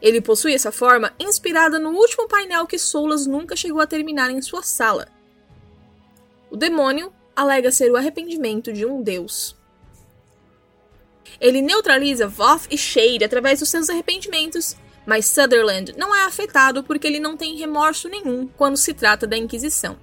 Ele 0.03 0.19
possui 0.19 0.53
essa 0.53 0.69
forma 0.69 1.13
inspirada 1.17 1.79
no 1.79 1.91
último 1.91 2.27
painel 2.27 2.67
que 2.67 2.77
Solas 2.77 3.25
nunca 3.25 3.55
chegou 3.55 3.79
a 3.79 3.87
terminar 3.87 4.29
em 4.29 4.41
sua 4.41 4.61
sala. 4.61 5.07
O 6.51 6.57
demônio 6.57 7.13
alega 7.33 7.71
ser 7.71 7.89
o 7.89 7.95
arrependimento 7.95 8.73
de 8.73 8.85
um 8.85 9.01
deus. 9.01 9.55
Ele 11.39 11.61
neutraliza 11.61 12.27
Voth 12.27 12.67
e 12.69 12.77
Shade 12.77 13.23
através 13.23 13.61
dos 13.61 13.69
seus 13.69 13.89
arrependimentos, 13.89 14.75
mas 15.05 15.25
Sutherland 15.25 15.95
não 15.97 16.13
é 16.13 16.25
afetado 16.25 16.83
porque 16.83 17.07
ele 17.07 17.19
não 17.19 17.37
tem 17.37 17.55
remorso 17.55 18.09
nenhum 18.09 18.45
quando 18.57 18.75
se 18.75 18.93
trata 18.93 19.25
da 19.25 19.37
Inquisição. 19.37 19.97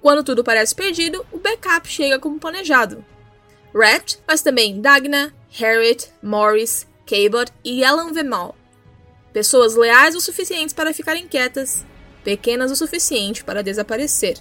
Quando 0.00 0.24
tudo 0.24 0.42
parece 0.42 0.74
perdido, 0.74 1.24
o 1.30 1.38
backup 1.38 1.86
chega 1.86 2.18
como 2.18 2.40
planejado. 2.40 3.04
Rat, 3.74 4.16
mas 4.26 4.40
também 4.40 4.80
Dagna, 4.80 5.34
Harriet, 5.50 6.10
Morris, 6.22 6.86
Cabot 7.06 7.52
e 7.64 7.84
Alan 7.84 8.12
Vemal. 8.12 8.56
Pessoas 9.32 9.76
leais 9.76 10.16
o 10.16 10.20
suficiente 10.20 10.74
para 10.74 10.92
ficarem 10.92 11.28
quietas, 11.28 11.86
pequenas 12.24 12.72
o 12.72 12.76
suficiente 12.76 13.44
para 13.44 13.62
desaparecer. 13.62 14.38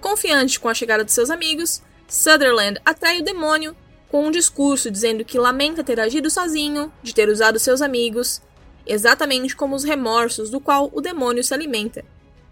Confiante 0.00 0.58
com 0.58 0.70
a 0.70 0.74
chegada 0.74 1.04
de 1.04 1.12
seus 1.12 1.28
amigos, 1.28 1.82
Sutherland 2.08 2.80
atrai 2.86 3.20
o 3.20 3.24
demônio 3.24 3.76
com 4.08 4.26
um 4.26 4.30
discurso 4.30 4.90
dizendo 4.90 5.26
que 5.26 5.38
lamenta 5.38 5.84
ter 5.84 6.00
agido 6.00 6.30
sozinho, 6.30 6.90
de 7.02 7.14
ter 7.14 7.28
usado 7.28 7.58
seus 7.58 7.82
amigos, 7.82 8.40
exatamente 8.86 9.54
como 9.54 9.76
os 9.76 9.84
remorsos 9.84 10.48
do 10.48 10.58
qual 10.58 10.90
o 10.94 11.02
demônio 11.02 11.44
se 11.44 11.52
alimenta, 11.52 12.02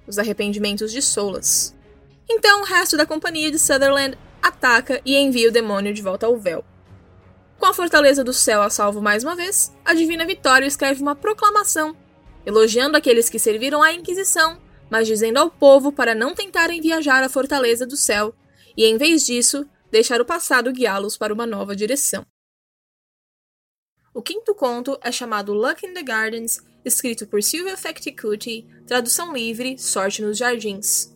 os 0.06 0.18
arrependimentos 0.18 0.92
de 0.92 1.00
Solas. 1.00 1.74
Então 2.28 2.60
o 2.60 2.64
resto 2.64 2.98
da 2.98 3.06
companhia 3.06 3.50
de 3.50 3.58
Sutherland 3.58 4.18
ataca 4.42 5.00
e 5.06 5.16
envia 5.16 5.48
o 5.48 5.52
demônio 5.52 5.94
de 5.94 6.02
volta 6.02 6.26
ao 6.26 6.36
véu. 6.36 6.62
Com 7.58 7.66
a 7.66 7.74
Fortaleza 7.74 8.22
do 8.22 8.32
Céu 8.32 8.62
a 8.62 8.70
salvo 8.70 9.02
mais 9.02 9.24
uma 9.24 9.34
vez, 9.34 9.74
a 9.84 9.92
Divina 9.92 10.24
Vitória 10.24 10.64
escreve 10.64 11.02
uma 11.02 11.16
proclamação, 11.16 11.96
elogiando 12.46 12.96
aqueles 12.96 13.28
que 13.28 13.38
serviram 13.38 13.82
à 13.82 13.92
Inquisição, 13.92 14.60
mas 14.88 15.08
dizendo 15.08 15.38
ao 15.38 15.50
povo 15.50 15.90
para 15.90 16.14
não 16.14 16.34
tentarem 16.34 16.80
viajar 16.80 17.22
à 17.22 17.28
Fortaleza 17.28 17.84
do 17.84 17.96
Céu 17.96 18.32
e, 18.76 18.84
em 18.84 18.96
vez 18.96 19.26
disso, 19.26 19.68
deixar 19.90 20.20
o 20.20 20.24
passado 20.24 20.72
guiá-los 20.72 21.16
para 21.16 21.34
uma 21.34 21.46
nova 21.46 21.74
direção. 21.74 22.24
O 24.14 24.22
quinto 24.22 24.54
conto 24.54 24.96
é 25.02 25.10
chamado 25.10 25.52
Luck 25.52 25.84
in 25.84 25.94
the 25.94 26.02
Gardens, 26.02 26.62
escrito 26.84 27.26
por 27.26 27.42
Sylvia 27.42 27.76
Fecticuti, 27.76 28.66
tradução 28.86 29.32
livre, 29.32 29.76
Sorte 29.78 30.22
nos 30.22 30.38
Jardins. 30.38 31.12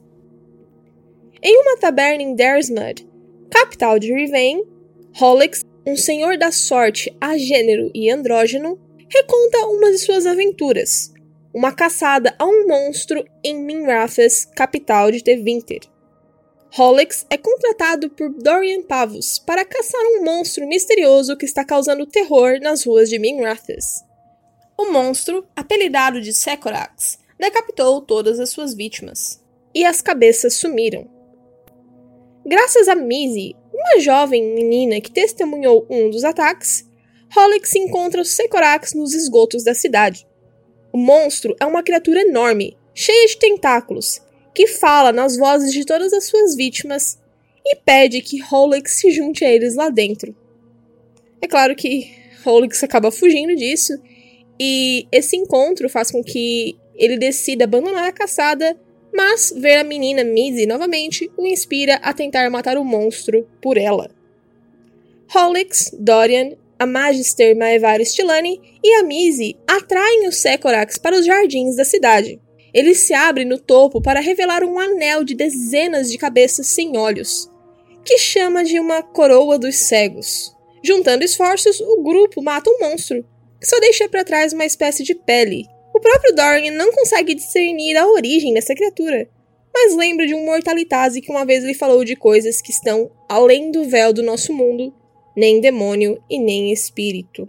Em 1.41 1.57
uma 1.63 1.79
taberna 1.79 2.23
em 2.23 2.35
Daresmud, 2.35 3.09
capital 3.49 3.99
de 3.99 4.13
Rivain, 4.13 4.63
Hollix, 5.19 5.63
um 5.87 5.97
senhor 5.97 6.39
da 6.39 6.53
sorte 6.53 7.15
agênero 7.21 7.91
e 7.95 8.11
andrógeno, 8.11 8.79
reconta 9.09 9.67
uma 9.67 9.91
de 9.91 9.99
suas 9.99 10.27
aventuras, 10.27 11.13
uma 11.53 11.73
caçada 11.73 12.35
a 12.39 12.47
um 12.47 12.67
monstro 12.67 13.25
em 13.45 13.63
Minrafes, 13.63 14.45
capital 14.45 15.11
de 15.11 15.23
Tevinter. 15.23 15.81
Hollix 16.75 17.27
é 17.29 17.37
contratado 17.37 18.09
por 18.09 18.31
Dorian 18.31 18.83
Pavus 18.83 19.39
para 19.39 19.65
caçar 19.65 20.01
um 20.15 20.25
monstro 20.25 20.67
misterioso 20.67 21.37
que 21.37 21.45
está 21.45 21.65
causando 21.65 22.07
terror 22.07 22.59
nas 22.63 22.85
ruas 22.85 23.11
de 23.11 23.19
Minrafes. 23.19 24.03
O 24.79 24.91
monstro, 24.91 25.47
apelidado 25.55 26.21
de 26.21 26.33
Secorax, 26.33 27.19
decapitou 27.39 28.01
todas 28.01 28.41
as 28.41 28.49
suas 28.51 28.73
vítimas, 28.73 29.43
e 29.75 29.85
as 29.85 30.01
cabeças 30.01 30.55
sumiram. 30.55 31.11
Graças 32.47 32.89
a 32.89 32.95
Mizzy, 32.95 33.55
uma 33.83 34.01
jovem 34.01 34.55
menina 34.55 35.01
que 35.01 35.11
testemunhou 35.11 35.85
um 35.91 36.09
dos 36.09 36.23
ataques, 36.23 36.89
Holix 37.37 37.75
encontra 37.75 38.23
os 38.23 38.31
Secorax 38.31 38.95
nos 38.95 39.13
esgotos 39.13 39.65
da 39.65 39.75
cidade. 39.75 40.27
O 40.93 40.99
monstro 40.99 41.57
é 41.59 41.67
uma 41.67 41.83
criatura 41.83 42.21
enorme, 42.21 42.77
cheia 42.95 43.27
de 43.27 43.39
tentáculos, 43.39 44.21
que 44.55 44.67
fala 44.67 45.13
nas 45.13 45.37
vozes 45.37 45.73
de 45.73 45.85
todas 45.85 46.13
as 46.13 46.25
suas 46.25 46.55
vítimas 46.55 47.19
e 47.65 47.77
pede 47.77 48.21
que 48.21 48.43
Holix 48.43 48.93
se 48.93 49.11
junte 49.11 49.45
a 49.45 49.51
eles 49.51 49.75
lá 49.75 49.89
dentro. 49.89 50.35
É 51.41 51.49
claro 51.49 51.75
que 51.75 52.13
Holix 52.45 52.83
acaba 52.85 53.11
fugindo 53.11 53.57
disso, 53.57 53.95
e 54.61 55.09
esse 55.11 55.37
encontro 55.37 55.89
faz 55.89 56.11
com 56.11 56.23
que 56.23 56.77
ele 56.95 57.17
decida 57.17 57.65
abandonar 57.65 58.05
a 58.05 58.13
caçada 58.13 58.79
mas 59.13 59.53
ver 59.57 59.77
a 59.77 59.85
menina 59.85 60.25
Mizzy 60.25 60.67
novamente 60.67 61.31
o 61.37 61.47
inspira 61.47 61.97
a 61.97 62.13
tentar 62.13 62.49
matar 62.51 62.77
o 62.77 62.85
monstro 62.85 63.47
por 63.61 63.77
ela. 63.77 64.11
Hollix, 65.35 65.91
Dorian, 65.99 66.53
a 66.79 66.87
Magister 66.87 67.57
Maevar 67.57 68.01
Stilani 68.05 68.61
e 68.83 68.95
a 68.95 69.03
Mizzy 69.03 69.57
atraem 69.67 70.27
os 70.27 70.37
Secorax 70.37 70.99
para 70.99 71.17
os 71.17 71.25
jardins 71.25 71.77
da 71.77 71.85
cidade. 71.85 72.41
Ele 72.75 72.95
se 72.95 73.13
abre 73.13 73.45
no 73.45 73.59
topo 73.59 74.01
para 74.01 74.21
revelar 74.21 74.65
um 74.65 74.79
anel 74.79 75.25
de 75.25 75.35
dezenas 75.35 76.11
de 76.11 76.19
cabeças 76.19 76.67
sem 76.67 76.97
olhos, 76.97 77.51
que 78.05 78.19
chama 78.19 78.65
de 78.65 78.81
uma 78.81 79.03
coroa 79.03 79.59
dos 79.59 79.77
cegos. 79.77 80.55
Juntando 80.83 81.25
esforços, 81.25 81.81
o 81.81 82.03
grupo 82.03 82.43
mata 82.43 82.69
um 82.69 82.79
monstro, 82.81 83.25
que 83.61 83.67
só 83.67 83.79
deixa 83.79 84.09
para 84.09 84.25
trás 84.25 84.53
uma 84.53 84.65
espécie 84.65 85.05
de 85.05 85.15
pele, 85.15 85.69
o 85.95 86.01
próprio 86.01 86.35
Dorian 86.35 86.73
não 86.73 86.91
consegue 86.91 87.35
discernir 87.35 87.97
a 87.97 88.07
origem 88.07 88.55
dessa 88.55 88.75
criatura, 88.75 89.29
mas 89.73 89.95
lembra 89.95 90.27
de 90.27 90.35
um 90.35 90.45
mortalitase 90.45 91.21
que 91.21 91.31
uma 91.31 91.45
vez 91.45 91.65
lhe 91.65 91.75
falou 91.75 92.05
de 92.05 92.17
coisas 92.17 92.61
que 92.61 92.71
estão 92.71 93.11
além 93.29 93.71
do 93.71 93.85
véu 93.85 94.13
do 94.13 94.23
nosso 94.23 94.53
mundo, 94.53 94.95
nem 95.37 95.61
demônio 95.61 96.23
e 96.29 96.39
nem 96.39 96.73
espírito. 96.73 97.49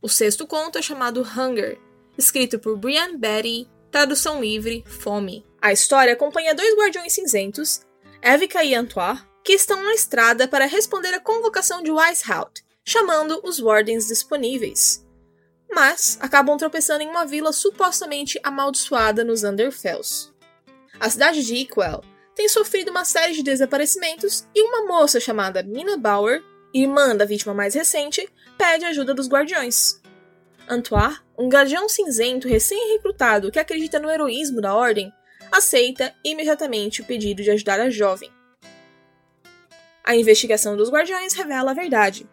O 0.00 0.08
sexto 0.08 0.46
conto 0.46 0.78
é 0.78 0.82
chamado 0.82 1.22
Hunger, 1.22 1.78
escrito 2.16 2.58
por 2.58 2.76
Brian 2.78 3.16
Betty, 3.18 3.66
tradução 3.90 4.40
livre, 4.40 4.84
Fome. 4.86 5.44
A 5.60 5.72
história 5.72 6.12
acompanha 6.12 6.54
dois 6.54 6.74
guardiões 6.76 7.12
cinzentos, 7.12 7.80
Evica 8.22 8.62
e 8.62 8.74
Antoine, 8.74 9.20
que 9.44 9.52
estão 9.54 9.82
na 9.82 9.94
estrada 9.94 10.46
para 10.46 10.66
responder 10.66 11.12
à 11.14 11.20
convocação 11.20 11.82
de 11.82 11.90
Weishaupt, 11.90 12.62
chamando 12.84 13.40
os 13.42 13.58
Wardens 13.58 14.06
disponíveis 14.06 15.07
mas 15.70 16.18
acabam 16.20 16.56
tropeçando 16.56 17.02
em 17.02 17.08
uma 17.08 17.26
vila 17.26 17.52
supostamente 17.52 18.40
amaldiçoada 18.42 19.22
nos 19.22 19.44
Underfells. 19.44 20.32
A 20.98 21.08
cidade 21.08 21.44
de 21.44 21.54
Equel 21.56 22.02
tem 22.34 22.48
sofrido 22.48 22.90
uma 22.90 23.04
série 23.04 23.32
de 23.32 23.42
desaparecimentos 23.42 24.46
e 24.54 24.62
uma 24.62 24.86
moça 24.86 25.18
chamada 25.18 25.62
Mina 25.62 25.96
Bauer, 25.96 26.42
irmã 26.72 27.16
da 27.16 27.24
vítima 27.24 27.52
mais 27.52 27.74
recente, 27.74 28.28
pede 28.56 28.84
ajuda 28.84 29.14
dos 29.14 29.28
guardiões. 29.28 30.00
Antoine, 30.68 31.16
um 31.38 31.48
guardião 31.48 31.88
cinzento 31.88 32.46
recém-recrutado 32.46 33.50
que 33.50 33.58
acredita 33.58 33.98
no 33.98 34.10
heroísmo 34.10 34.60
da 34.60 34.74
ordem, 34.74 35.12
aceita 35.50 36.14
imediatamente 36.24 37.00
o 37.00 37.04
pedido 37.04 37.42
de 37.42 37.50
ajudar 37.50 37.80
a 37.80 37.90
jovem. 37.90 38.30
A 40.04 40.14
investigação 40.14 40.76
dos 40.76 40.90
guardiões 40.90 41.32
revela 41.34 41.70
a 41.70 41.74
verdade. 41.74 42.28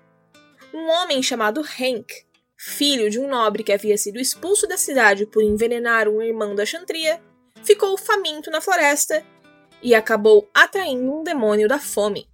Um 0.73 0.89
homem 0.89 1.21
chamado 1.23 1.61
Hank 1.61 2.24
filho 2.65 3.11
de 3.11 3.19
um 3.19 3.27
nobre 3.27 3.63
que 3.63 3.71
havia 3.71 3.95
sido 3.95 4.19
expulso 4.19 4.67
da 4.67 4.75
cidade 4.75 5.27
por 5.27 5.43
envenenar 5.43 6.09
um 6.09 6.19
irmão 6.19 6.55
da 6.55 6.65
Chantria, 6.65 7.21
ficou 7.63 7.95
faminto 7.95 8.49
na 8.49 8.59
floresta 8.59 9.23
e 9.83 9.93
acabou 9.93 10.49
atraindo 10.51 11.13
um 11.13 11.23
demônio 11.23 11.67
da 11.67 11.77
fome. 11.77 12.27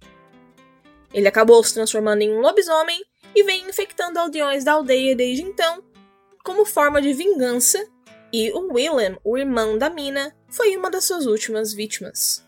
Ele 1.12 1.28
acabou 1.28 1.62
se 1.62 1.74
transformando 1.74 2.22
em 2.22 2.32
um 2.32 2.40
lobisomem 2.40 3.04
e 3.34 3.42
vem 3.42 3.68
infectando 3.68 4.18
aldeões 4.18 4.64
da 4.64 4.72
aldeia 4.72 5.14
desde 5.14 5.42
então, 5.42 5.84
como 6.42 6.64
forma 6.64 7.02
de 7.02 7.12
vingança, 7.12 7.86
e 8.32 8.50
o 8.52 8.72
Willem, 8.72 9.18
o 9.22 9.36
irmão 9.36 9.76
da 9.76 9.90
mina, 9.90 10.34
foi 10.48 10.74
uma 10.74 10.90
das 10.90 11.04
suas 11.04 11.26
últimas 11.26 11.74
vítimas. 11.74 12.42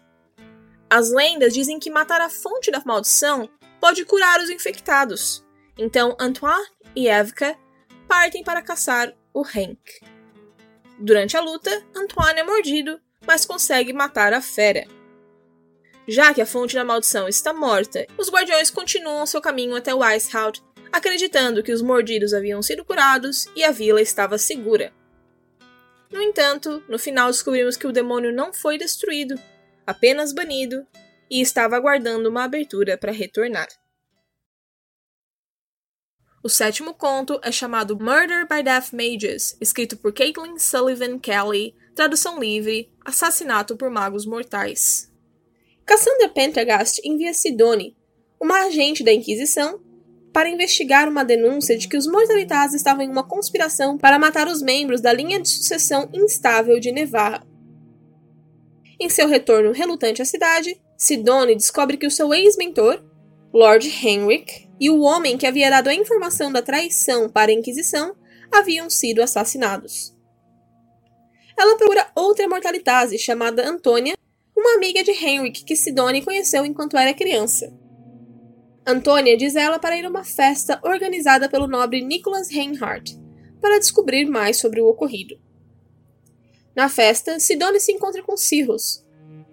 As 0.89 1.13
lendas 1.13 1.53
dizem 1.53 1.79
que 1.79 1.91
matar 1.91 2.23
a 2.23 2.31
fonte 2.31 2.71
da 2.71 2.83
maldição 2.83 3.47
pode 3.79 4.07
curar 4.07 4.41
os 4.41 4.49
infectados, 4.49 5.45
então 5.77 6.17
Antoine 6.19 6.67
e 6.97 7.09
Evka 7.09 7.55
partem 8.09 8.43
para 8.43 8.63
caçar 8.63 9.15
o 9.33 9.43
Hank. 9.43 9.79
Durante 10.99 11.37
a 11.37 11.41
luta, 11.41 11.71
Antoine 11.95 12.41
é 12.41 12.45
mordido, 12.45 13.01
mas 13.27 13.45
consegue 13.45 13.93
matar 13.93 14.33
a 14.33 14.41
fera. 14.41 14.87
Já 16.07 16.35
que 16.35 16.43
a 16.43 16.47
fonte 16.47 16.75
da 16.75 16.85
maldição 16.85 17.27
está 17.27 17.53
morta, 17.53 18.07
os 18.19 18.31
guardiões 18.31 18.71
continuam 18.71 19.27
seu 19.27 19.41
caminho 19.41 19.75
até 19.75 19.95
o 19.95 20.03
acreditando 20.93 21.63
que 21.63 21.73
os 21.73 21.83
mordidos 21.83 22.33
haviam 22.33 22.63
sido 22.63 22.85
curados 22.85 23.47
e 23.57 23.65
a 23.65 23.73
vila 23.73 24.01
estava 24.01 24.39
segura. 24.39 24.93
No 26.13 26.23
entanto, 26.23 26.83
no 26.89 26.99
final 26.99 27.29
descobrimos 27.29 27.77
que 27.77 27.87
o 27.87 27.93
demônio 27.93 28.33
não 28.33 28.53
foi 28.53 28.79
destruído, 28.79 29.35
apenas 29.85 30.33
banido, 30.33 30.87
e 31.29 31.41
estava 31.41 31.75
aguardando 31.75 32.29
uma 32.29 32.45
abertura 32.45 32.97
para 32.97 33.11
retornar. 33.11 33.67
O 36.45 36.49
sétimo 36.51 36.93
conto 36.93 37.41
é 37.43 37.51
chamado 37.51 37.99
Murder 37.99 38.47
by 38.47 38.63
Death 38.63 38.93
Mages, 38.93 39.57
escrito 39.63 39.97
por 39.97 40.13
Caitlin 40.13 40.59
Sullivan 40.59 41.19
Kelly, 41.19 41.75
tradução 41.95 42.39
livre, 42.39 42.93
Assassinato 43.03 43.79
por 43.79 43.89
Magos 43.89 44.27
Mortais. 44.27 45.11
Cassandra 45.87 46.29
Pendergast 46.29 47.01
envia 47.03 47.33
Sidone, 47.33 47.97
uma 48.39 48.67
agente 48.67 49.03
da 49.03 49.11
Inquisição, 49.11 49.81
para 50.35 50.51
investigar 50.51 51.09
uma 51.09 51.25
denúncia 51.25 51.79
de 51.79 51.89
que 51.89 51.97
os 51.97 52.07
Mortalitas 52.07 52.75
estavam 52.75 53.03
em 53.03 53.09
uma 53.09 53.27
conspiração 53.27 53.97
para 53.97 54.19
matar 54.19 54.47
os 54.47 54.61
membros 54.61 55.01
da 55.01 55.15
linha 55.15 55.41
de 55.41 55.49
sucessão 55.49 56.11
instável 56.13 56.79
de 56.79 56.93
Nevarra. 56.93 57.43
Em 59.01 59.09
seu 59.09 59.29
retorno 59.29 59.73
relutante 59.73 60.21
à 60.21 60.27
cidade, 60.27 60.79
Sidone 60.99 61.55
descobre 61.55 61.97
que 61.97 62.07
o 62.07 62.11
seu 62.11 62.35
ex-mentor, 62.35 63.03
Lord 63.51 63.89
Henrik, 63.89 64.64
e 64.81 64.91
o 64.91 65.01
homem 65.01 65.39
que 65.39 65.47
havia 65.47 65.71
dado 65.71 65.89
a 65.89 65.95
informação 65.95 66.51
da 66.53 66.63
traição 66.63 67.29
para 67.29 67.51
a 67.51 67.55
Inquisição 67.55 68.17
haviam 68.51 68.89
sido 68.91 69.23
assassinados. 69.23 70.15
Ela 71.57 71.77
procura 71.77 72.07
outra 72.15 72.49
mortalitase 72.49 73.19
chamada 73.19 73.69
Antônia, 73.69 74.17
uma 74.57 74.75
amiga 74.75 75.03
de 75.03 75.13
Henrik 75.13 75.65
que 75.65 75.77
Sidone 75.77 76.23
conheceu 76.23 76.65
enquanto 76.65 76.97
era 76.97 77.15
criança. 77.15 77.73
Antônia 78.87 79.37
diz 79.37 79.57
ela 79.57 79.79
para 79.79 79.97
ir 79.97 80.05
a 80.05 80.09
uma 80.09 80.25
festa 80.25 80.79
organizada 80.83 81.49
pelo 81.49 81.67
nobre 81.67 82.03
Nicholas 82.03 82.51
Reinhardt 82.51 83.19
para 83.61 83.79
descobrir 83.79 84.27
mais 84.27 84.59
sobre 84.59 84.81
o 84.81 84.87
ocorrido. 84.87 85.41
Na 86.77 86.89
festa, 86.89 87.39
Sidone 87.39 87.81
se 87.81 87.93
encontra 87.93 88.23
com 88.23 88.37
Cirrus, 88.37 89.05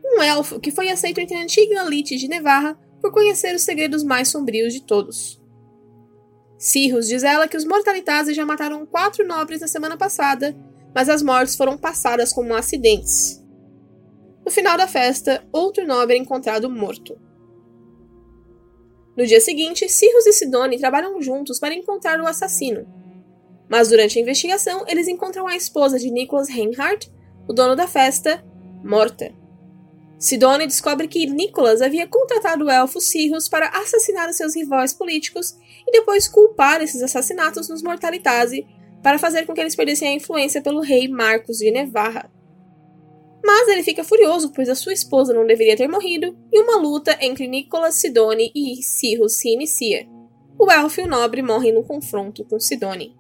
um 0.04 0.22
elfo 0.22 0.60
que 0.60 0.72
foi 0.72 0.90
aceito 0.90 1.20
entre 1.20 1.36
a 1.36 1.42
antiga 1.42 1.86
elite 1.86 2.18
de 2.18 2.28
Nevarra 2.28 2.78
por 3.02 3.12
conhecer 3.12 3.56
os 3.56 3.64
segredos 3.64 4.04
mais 4.04 4.30
sombrios 4.30 4.74
de 4.74 4.82
todos. 4.82 5.42
Cirrus 6.58 7.08
diz 7.08 7.24
ela 7.24 7.48
que 7.48 7.58
os 7.58 7.66
Mortalitazes 7.66 8.36
já 8.36 8.46
mataram 8.46 8.86
quatro 8.86 9.28
nobres 9.28 9.62
na 9.62 9.68
semana 9.68 9.98
passada, 9.98 10.56
mas 10.94 11.10
as 11.10 11.24
mortes 11.24 11.56
foram 11.56 11.78
passadas 11.78 12.32
como 12.32 12.54
acidentes. 12.54 13.44
No 14.46 14.52
final 14.52 14.78
da 14.78 14.88
festa, 14.88 15.44
outro 15.52 15.86
nobre 15.88 16.16
é 16.16 16.20
encontrado 16.20 16.70
morto. 16.70 17.18
No 19.18 19.26
dia 19.26 19.42
seguinte, 19.42 19.90
Cirrus 19.90 20.26
e 20.26 20.34
Sidone 20.34 20.80
trabalham 20.80 21.22
juntos 21.22 21.60
para 21.60 21.74
encontrar 21.74 22.20
o 22.22 22.28
assassino. 22.28 22.88
Mas 23.68 23.90
durante 23.90 24.18
a 24.18 24.22
investigação, 24.22 24.86
eles 24.88 25.08
encontram 25.08 25.48
a 25.48 25.56
esposa 25.56 25.98
de 25.98 26.12
Nicholas 26.12 26.50
Reinhardt, 26.50 27.12
o 27.48 27.54
dono 27.54 27.76
da 27.76 27.88
festa, 27.88 28.44
morta. 28.84 29.41
Sidone 30.22 30.68
descobre 30.68 31.08
que 31.08 31.26
Nicholas 31.26 31.82
havia 31.82 32.06
contratado 32.06 32.66
o 32.66 32.70
elfo 32.70 33.02
Cirrus 33.02 33.50
para 33.50 33.70
assassinar 33.70 34.32
seus 34.32 34.56
rivais 34.56 34.94
políticos 34.94 35.58
e 35.88 35.92
depois 35.92 36.28
culpar 36.28 36.80
esses 36.80 37.02
assassinatos 37.02 37.68
nos 37.68 37.82
Mortalitase 37.82 38.68
para 39.02 39.18
fazer 39.18 39.48
com 39.48 39.54
que 39.56 39.60
eles 39.60 39.76
perdessem 39.76 40.10
a 40.10 40.14
influência 40.14 40.62
pelo 40.62 40.80
rei 40.80 41.08
Marcos 41.08 41.58
de 41.58 41.72
Nevarra. 41.72 42.32
Mas 43.44 43.68
ele 43.70 43.82
fica 43.82 44.04
furioso, 44.04 44.52
pois 44.54 44.70
a 44.70 44.76
sua 44.76 44.94
esposa 44.94 45.34
não 45.34 45.48
deveria 45.48 45.76
ter 45.76 45.88
morrido, 45.88 46.38
e 46.54 46.62
uma 46.62 46.78
luta 46.78 47.18
entre 47.20 47.48
Nicholas, 47.48 47.96
Sidone 47.96 48.52
e 48.54 48.84
Cirrus 48.84 49.38
se 49.38 49.50
inicia. 49.50 50.08
O 50.56 50.72
elfo 50.72 51.02
e 51.02 51.04
o 51.04 51.08
nobre 51.08 51.42
morrem 51.42 51.74
no 51.74 51.84
confronto 51.84 52.46
com 52.46 52.60
Sidone. 52.60 53.16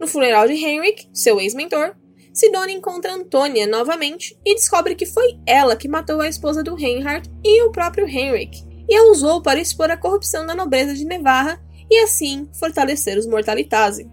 No 0.00 0.08
funeral 0.08 0.48
de 0.48 0.54
Henrik, 0.54 1.08
seu 1.12 1.40
ex-mentor, 1.40 1.94
Sidone 2.34 2.72
encontra 2.72 3.14
Antônia 3.14 3.64
novamente 3.64 4.36
e 4.44 4.56
descobre 4.56 4.96
que 4.96 5.06
foi 5.06 5.38
ela 5.46 5.76
que 5.76 5.86
matou 5.86 6.20
a 6.20 6.28
esposa 6.28 6.64
do 6.64 6.74
Reinhardt 6.74 7.30
e 7.44 7.62
o 7.62 7.70
próprio 7.70 8.08
Henrik, 8.08 8.60
e 8.88 8.96
a 8.96 9.04
usou 9.04 9.40
para 9.40 9.60
expor 9.60 9.88
a 9.88 9.96
corrupção 9.96 10.44
da 10.44 10.52
nobreza 10.52 10.94
de 10.94 11.04
Nevarra 11.04 11.64
e 11.88 12.00
assim 12.00 12.50
fortalecer 12.58 13.16
os 13.16 13.24
Mortalitase. 13.24 14.10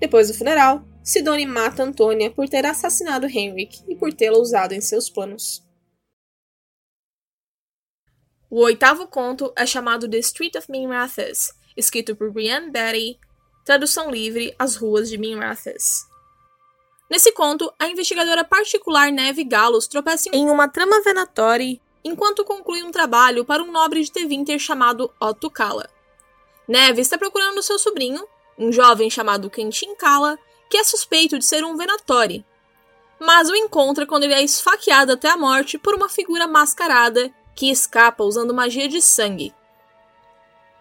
Depois 0.00 0.28
do 0.28 0.34
funeral, 0.34 0.82
Sidone 1.04 1.44
mata 1.44 1.82
Antônia 1.82 2.30
por 2.30 2.48
ter 2.48 2.64
assassinado 2.64 3.26
Henrik 3.26 3.84
e 3.86 3.94
por 3.94 4.10
tê-la 4.14 4.38
usado 4.38 4.72
em 4.72 4.80
seus 4.80 5.10
planos. 5.10 5.62
O 8.48 8.60
oitavo 8.60 9.06
conto 9.06 9.52
é 9.54 9.66
chamado 9.66 10.08
The 10.08 10.18
Street 10.18 10.56
of 10.56 10.70
Minrathas, 10.70 11.52
escrito 11.76 12.16
por 12.16 12.32
Brianne 12.32 12.70
Betty, 12.70 13.18
tradução 13.66 14.10
livre 14.10 14.54
As 14.58 14.76
Ruas 14.76 15.10
de 15.10 15.18
Minrathas. 15.18 16.10
Nesse 17.12 17.30
conto, 17.30 17.70
a 17.78 17.88
investigadora 17.88 18.42
particular 18.42 19.12
Neve 19.12 19.44
Galos 19.44 19.86
tropeça 19.86 20.30
em 20.32 20.48
uma 20.48 20.66
trama 20.66 21.02
venatória 21.02 21.78
enquanto 22.02 22.42
conclui 22.42 22.82
um 22.82 22.90
trabalho 22.90 23.44
para 23.44 23.62
um 23.62 23.70
nobre 23.70 24.02
de 24.02 24.10
Tevinter 24.10 24.58
chamado 24.58 25.12
Otto 25.20 25.50
Kala. 25.50 25.90
Neve 26.66 27.02
está 27.02 27.18
procurando 27.18 27.62
seu 27.62 27.78
sobrinho, 27.78 28.26
um 28.58 28.72
jovem 28.72 29.10
chamado 29.10 29.50
Quentin 29.50 29.94
Kala, 29.94 30.38
que 30.70 30.78
é 30.78 30.84
suspeito 30.84 31.38
de 31.38 31.44
ser 31.44 31.62
um 31.66 31.76
venatori, 31.76 32.46
mas 33.20 33.50
o 33.50 33.54
encontra 33.54 34.06
quando 34.06 34.22
ele 34.22 34.32
é 34.32 34.42
esfaqueado 34.42 35.12
até 35.12 35.28
a 35.28 35.36
morte 35.36 35.76
por 35.76 35.94
uma 35.94 36.08
figura 36.08 36.46
mascarada 36.46 37.30
que 37.54 37.70
escapa 37.70 38.24
usando 38.24 38.54
magia 38.54 38.88
de 38.88 39.02
sangue. 39.02 39.54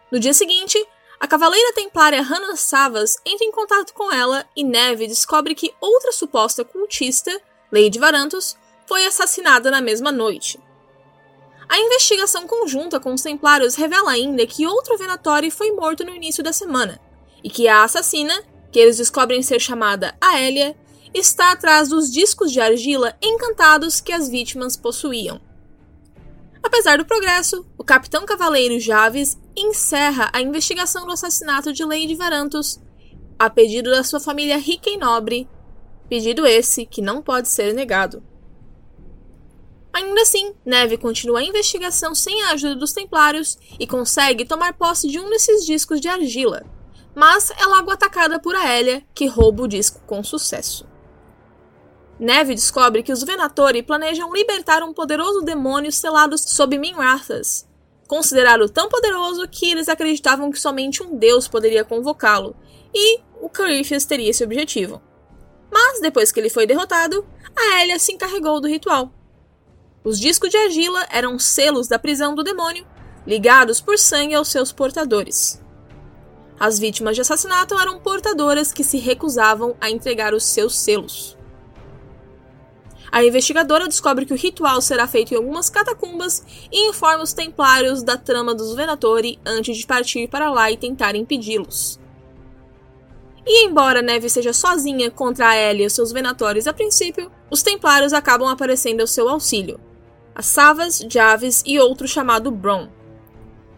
No 0.09 0.17
dia 0.17 0.33
seguinte, 0.33 0.81
a 1.21 1.27
cavaleira 1.27 1.71
templária 1.73 2.19
Hannah 2.19 2.55
Savas 2.55 3.15
entra 3.23 3.45
em 3.45 3.51
contato 3.51 3.93
com 3.93 4.11
ela 4.11 4.43
e 4.55 4.63
Neve 4.63 5.05
descobre 5.05 5.53
que 5.53 5.71
outra 5.79 6.11
suposta 6.11 6.65
cultista, 6.65 7.39
Lady 7.71 7.99
Varantos, 7.99 8.57
foi 8.87 9.05
assassinada 9.05 9.69
na 9.69 9.81
mesma 9.81 10.11
noite. 10.11 10.59
A 11.69 11.79
investigação 11.79 12.47
conjunta 12.47 12.99
com 12.99 13.13
os 13.13 13.21
templários 13.21 13.75
revela 13.75 14.09
ainda 14.09 14.47
que 14.47 14.65
outro 14.65 14.97
Venatori 14.97 15.51
foi 15.51 15.71
morto 15.71 16.03
no 16.03 16.15
início 16.15 16.43
da 16.43 16.51
semana, 16.51 16.99
e 17.43 17.51
que 17.51 17.67
a 17.67 17.83
assassina, 17.83 18.43
que 18.71 18.79
eles 18.79 18.97
descobrem 18.97 19.43
ser 19.43 19.61
chamada 19.61 20.15
Aélia, 20.19 20.75
está 21.13 21.51
atrás 21.51 21.87
dos 21.87 22.11
discos 22.11 22.51
de 22.51 22.59
argila 22.59 23.15
encantados 23.21 24.01
que 24.01 24.11
as 24.11 24.27
vítimas 24.27 24.75
possuíam. 24.75 25.39
Apesar 26.63 26.97
do 26.97 27.05
progresso, 27.05 27.65
o 27.77 27.83
capitão 27.83 28.25
cavaleiro 28.25 28.79
Javes 28.79 29.37
encerra 29.55 30.29
a 30.33 30.41
investigação 30.41 31.05
do 31.05 31.11
assassinato 31.11 31.73
de 31.73 31.83
Lady 31.83 32.15
Varantos, 32.15 32.79
a 33.37 33.49
pedido 33.49 33.89
da 33.89 34.03
sua 34.03 34.19
família 34.19 34.57
rica 34.57 34.89
e 34.89 34.97
nobre, 34.97 35.49
pedido 36.07 36.45
esse 36.45 36.85
que 36.85 37.01
não 37.01 37.21
pode 37.21 37.49
ser 37.49 37.73
negado. 37.73 38.23
Ainda 39.93 40.21
assim, 40.21 40.53
Neve 40.65 40.97
continua 40.97 41.39
a 41.39 41.43
investigação 41.43 42.15
sem 42.15 42.43
a 42.43 42.51
ajuda 42.51 42.75
dos 42.75 42.93
Templários 42.93 43.57
e 43.79 43.85
consegue 43.85 44.45
tomar 44.45 44.73
posse 44.73 45.07
de 45.07 45.19
um 45.19 45.29
desses 45.29 45.65
discos 45.65 45.99
de 45.99 46.07
argila, 46.07 46.63
mas 47.15 47.51
é 47.51 47.65
logo 47.65 47.91
atacada 47.91 48.39
por 48.39 48.55
Aélia, 48.55 49.03
que 49.13 49.25
rouba 49.25 49.63
o 49.63 49.67
disco 49.67 50.01
com 50.05 50.23
sucesso. 50.23 50.90
Neve 52.21 52.53
descobre 52.53 53.01
que 53.01 53.11
os 53.11 53.23
Venatori 53.23 53.81
planejam 53.81 54.31
libertar 54.31 54.83
um 54.83 54.93
poderoso 54.93 55.41
demônio 55.41 55.91
selado 55.91 56.37
sob 56.37 56.77
Minrathas, 56.77 57.67
considerado 58.07 58.69
tão 58.69 58.87
poderoso 58.87 59.47
que 59.47 59.71
eles 59.71 59.89
acreditavam 59.89 60.51
que 60.51 60.59
somente 60.59 61.01
um 61.01 61.17
deus 61.17 61.47
poderia 61.47 61.83
convocá-lo, 61.83 62.55
e 62.93 63.21
o 63.41 63.49
Corypheus 63.49 64.05
teria 64.05 64.29
esse 64.29 64.43
objetivo. 64.43 65.01
Mas 65.71 65.99
depois 65.99 66.31
que 66.31 66.39
ele 66.39 66.51
foi 66.51 66.67
derrotado, 66.67 67.25
a 67.57 67.81
Elia 67.81 67.97
se 67.97 68.11
encarregou 68.11 68.61
do 68.61 68.67
ritual. 68.67 69.11
Os 70.03 70.19
discos 70.19 70.51
de 70.51 70.57
argila 70.57 71.03
eram 71.09 71.39
selos 71.39 71.87
da 71.87 71.97
prisão 71.97 72.35
do 72.35 72.43
demônio, 72.43 72.85
ligados 73.25 73.81
por 73.81 73.97
sangue 73.97 74.35
aos 74.35 74.49
seus 74.49 74.71
portadores. 74.71 75.59
As 76.59 76.77
vítimas 76.77 77.15
de 77.15 77.21
assassinato 77.21 77.79
eram 77.79 77.99
portadoras 77.99 78.71
que 78.71 78.83
se 78.83 78.99
recusavam 78.99 79.75
a 79.81 79.89
entregar 79.89 80.35
os 80.35 80.43
seus 80.43 80.77
selos. 80.77 81.40
A 83.11 83.25
investigadora 83.25 83.89
descobre 83.89 84.25
que 84.25 84.33
o 84.33 84.37
ritual 84.37 84.81
será 84.81 85.05
feito 85.05 85.33
em 85.33 85.37
algumas 85.37 85.69
catacumbas 85.69 86.43
e 86.71 86.89
informa 86.89 87.23
os 87.23 87.33
templários 87.33 88.01
da 88.01 88.15
trama 88.15 88.55
dos 88.55 88.73
Venatori 88.73 89.37
antes 89.45 89.77
de 89.77 89.85
partir 89.85 90.29
para 90.29 90.49
lá 90.49 90.71
e 90.71 90.77
tentar 90.77 91.13
impedi-los. 91.13 91.99
E 93.45 93.65
embora 93.65 94.01
Neve 94.01 94.29
seja 94.29 94.53
sozinha 94.53 95.11
contra 95.11 95.49
a 95.49 95.57
Ellie 95.57 95.85
e 95.85 95.89
seus 95.89 96.13
Venatórios 96.13 96.67
a 96.67 96.73
princípio, 96.73 97.29
os 97.49 97.61
templários 97.61 98.13
acabam 98.13 98.47
aparecendo 98.47 99.01
ao 99.01 99.07
seu 99.07 99.27
auxílio. 99.27 99.77
As 100.33 100.45
Savas, 100.45 101.05
Javes 101.09 101.61
e 101.65 101.77
outro 101.79 102.07
chamado 102.07 102.49
Bron. 102.49 102.87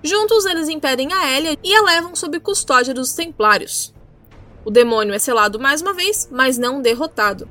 Juntos, 0.04 0.46
eles 0.46 0.69
impedem 0.69 1.12
a 1.12 1.32
Elia 1.32 1.58
e 1.63 1.74
a 1.74 1.82
levam 1.82 2.15
sob 2.15 2.39
custódia 2.39 2.93
dos 2.93 3.13
templários. 3.13 3.93
O 4.63 4.69
demônio 4.69 5.13
é 5.13 5.19
selado 5.19 5.60
mais 5.60 5.82
uma 5.82 5.93
vez, 5.93 6.28
mas 6.32 6.58
não 6.58 6.82
derrotado. 6.82 7.50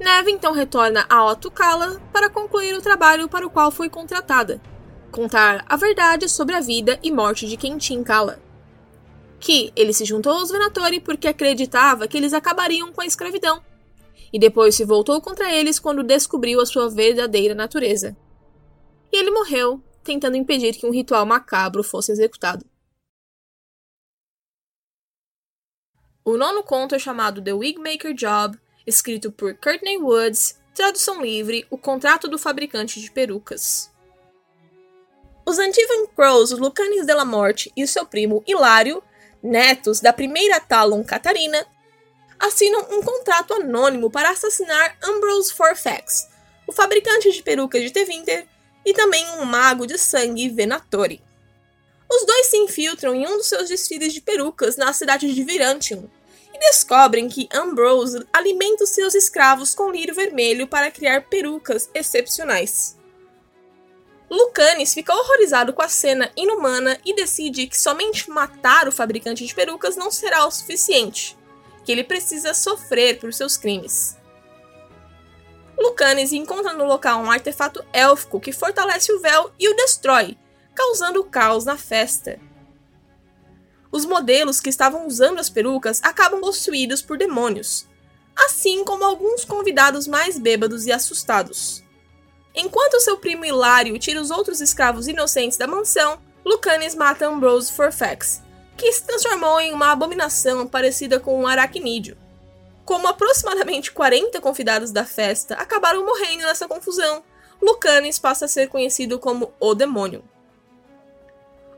Neve 0.00 0.30
então 0.30 0.52
retorna 0.52 1.04
a 1.08 1.26
Otto 1.26 1.50
Kala 1.50 2.00
para 2.12 2.30
concluir 2.30 2.74
o 2.74 2.82
trabalho 2.82 3.28
para 3.28 3.46
o 3.46 3.50
qual 3.50 3.70
foi 3.70 3.88
contratada: 3.88 4.60
contar 5.10 5.64
a 5.68 5.76
verdade 5.76 6.28
sobre 6.28 6.54
a 6.54 6.60
vida 6.60 6.98
e 7.02 7.10
morte 7.10 7.48
de 7.48 7.56
Kentin 7.56 8.04
Kala. 8.04 8.40
Que 9.40 9.72
ele 9.74 9.92
se 9.92 10.04
juntou 10.04 10.32
aos 10.32 10.50
Venatori 10.50 11.00
porque 11.00 11.26
acreditava 11.26 12.06
que 12.06 12.16
eles 12.16 12.32
acabariam 12.32 12.92
com 12.92 13.00
a 13.00 13.06
escravidão, 13.06 13.62
e 14.32 14.38
depois 14.38 14.76
se 14.76 14.84
voltou 14.84 15.20
contra 15.20 15.52
eles 15.52 15.80
quando 15.80 16.04
descobriu 16.04 16.60
a 16.60 16.66
sua 16.66 16.88
verdadeira 16.88 17.54
natureza. 17.54 18.16
E 19.12 19.18
ele 19.18 19.30
morreu, 19.30 19.82
tentando 20.04 20.36
impedir 20.36 20.76
que 20.76 20.86
um 20.86 20.92
ritual 20.92 21.26
macabro 21.26 21.82
fosse 21.82 22.12
executado. 22.12 22.64
O 26.24 26.36
nono 26.36 26.62
conto 26.62 26.94
é 26.94 26.98
chamado 26.98 27.42
The 27.42 27.54
Wigmaker 27.54 28.12
Job 28.12 28.58
escrito 28.88 29.30
por 29.30 29.54
Courtney 29.54 29.98
Woods, 29.98 30.58
tradução 30.74 31.20
livre, 31.20 31.66
O 31.70 31.76
Contrato 31.76 32.26
do 32.26 32.38
Fabricante 32.38 33.00
de 33.00 33.10
Perucas. 33.10 33.90
Os 35.44 35.58
Antivan 35.58 36.06
Crows, 36.16 36.52
Lucanis 36.52 37.04
de 37.04 37.12
la 37.12 37.24
Morte 37.24 37.70
e 37.76 37.86
seu 37.86 38.06
primo 38.06 38.42
Hilário, 38.46 39.02
netos 39.42 40.00
da 40.00 40.12
primeira 40.12 40.58
Talon 40.58 41.04
Catarina, 41.04 41.66
assinam 42.38 42.80
um 42.90 43.02
contrato 43.02 43.54
anônimo 43.54 44.10
para 44.10 44.30
assassinar 44.30 44.96
Ambrose 45.02 45.52
Forfax, 45.52 46.28
o 46.66 46.72
fabricante 46.72 47.30
de 47.30 47.42
perucas 47.42 47.82
de 47.82 47.90
Tevinter, 47.90 48.46
e 48.86 48.94
também 48.94 49.28
um 49.32 49.44
mago 49.44 49.86
de 49.86 49.98
sangue 49.98 50.48
Venatori. 50.48 51.22
Os 52.10 52.24
dois 52.24 52.46
se 52.46 52.56
infiltram 52.56 53.14
em 53.14 53.26
um 53.26 53.36
dos 53.36 53.46
seus 53.46 53.68
desfiles 53.68 54.14
de 54.14 54.22
perucas 54.22 54.76
na 54.76 54.92
cidade 54.94 55.32
de 55.32 55.44
Virantium, 55.44 56.08
e 56.52 56.58
descobrem 56.58 57.28
que 57.28 57.48
Ambrose 57.52 58.26
alimenta 58.32 58.84
os 58.84 58.90
seus 58.90 59.14
escravos 59.14 59.74
com 59.74 59.90
lírio 59.90 60.14
vermelho 60.14 60.66
para 60.66 60.90
criar 60.90 61.22
perucas 61.22 61.90
excepcionais. 61.94 62.96
Lucanis 64.30 64.92
fica 64.92 65.14
horrorizado 65.14 65.72
com 65.72 65.82
a 65.82 65.88
cena 65.88 66.30
inumana 66.36 66.98
e 67.04 67.14
decide 67.14 67.66
que 67.66 67.80
somente 67.80 68.28
matar 68.28 68.86
o 68.86 68.92
fabricante 68.92 69.46
de 69.46 69.54
perucas 69.54 69.96
não 69.96 70.10
será 70.10 70.44
o 70.44 70.50
suficiente, 70.50 71.36
que 71.84 71.92
ele 71.92 72.04
precisa 72.04 72.52
sofrer 72.52 73.18
por 73.18 73.32
seus 73.32 73.56
crimes. 73.56 74.18
Lucanis 75.78 76.32
encontra 76.32 76.72
no 76.72 76.84
local 76.84 77.20
um 77.20 77.30
artefato 77.30 77.82
élfico 77.92 78.40
que 78.40 78.52
fortalece 78.52 79.12
o 79.12 79.20
véu 79.20 79.50
e 79.58 79.68
o 79.68 79.76
destrói, 79.76 80.36
causando 80.74 81.24
caos 81.24 81.64
na 81.64 81.78
festa 81.78 82.38
os 83.90 84.04
modelos 84.04 84.60
que 84.60 84.68
estavam 84.68 85.06
usando 85.06 85.38
as 85.38 85.48
perucas 85.48 86.00
acabam 86.02 86.40
possuídos 86.40 87.02
por 87.02 87.16
demônios, 87.16 87.86
assim 88.36 88.84
como 88.84 89.04
alguns 89.04 89.44
convidados 89.44 90.06
mais 90.06 90.38
bêbados 90.38 90.86
e 90.86 90.92
assustados. 90.92 91.82
Enquanto 92.54 93.00
seu 93.00 93.16
primo 93.18 93.44
Hilário 93.44 93.98
tira 93.98 94.20
os 94.20 94.30
outros 94.30 94.60
escravos 94.60 95.08
inocentes 95.08 95.56
da 95.56 95.66
mansão, 95.66 96.20
Lucanis 96.44 96.94
mata 96.94 97.26
Ambrose 97.26 97.72
Forfax, 97.72 98.42
que 98.76 98.90
se 98.92 99.04
transformou 99.04 99.60
em 99.60 99.72
uma 99.72 99.92
abominação 99.92 100.66
parecida 100.66 101.20
com 101.20 101.40
um 101.40 101.46
aracnídeo. 101.46 102.16
Como 102.84 103.06
aproximadamente 103.06 103.92
40 103.92 104.40
convidados 104.40 104.90
da 104.90 105.04
festa 105.04 105.54
acabaram 105.54 106.06
morrendo 106.06 106.44
nessa 106.44 106.66
confusão, 106.66 107.22
Lucanis 107.60 108.18
passa 108.18 108.46
a 108.46 108.48
ser 108.48 108.68
conhecido 108.68 109.18
como 109.18 109.52
o 109.60 109.74
Demônio. 109.74 110.24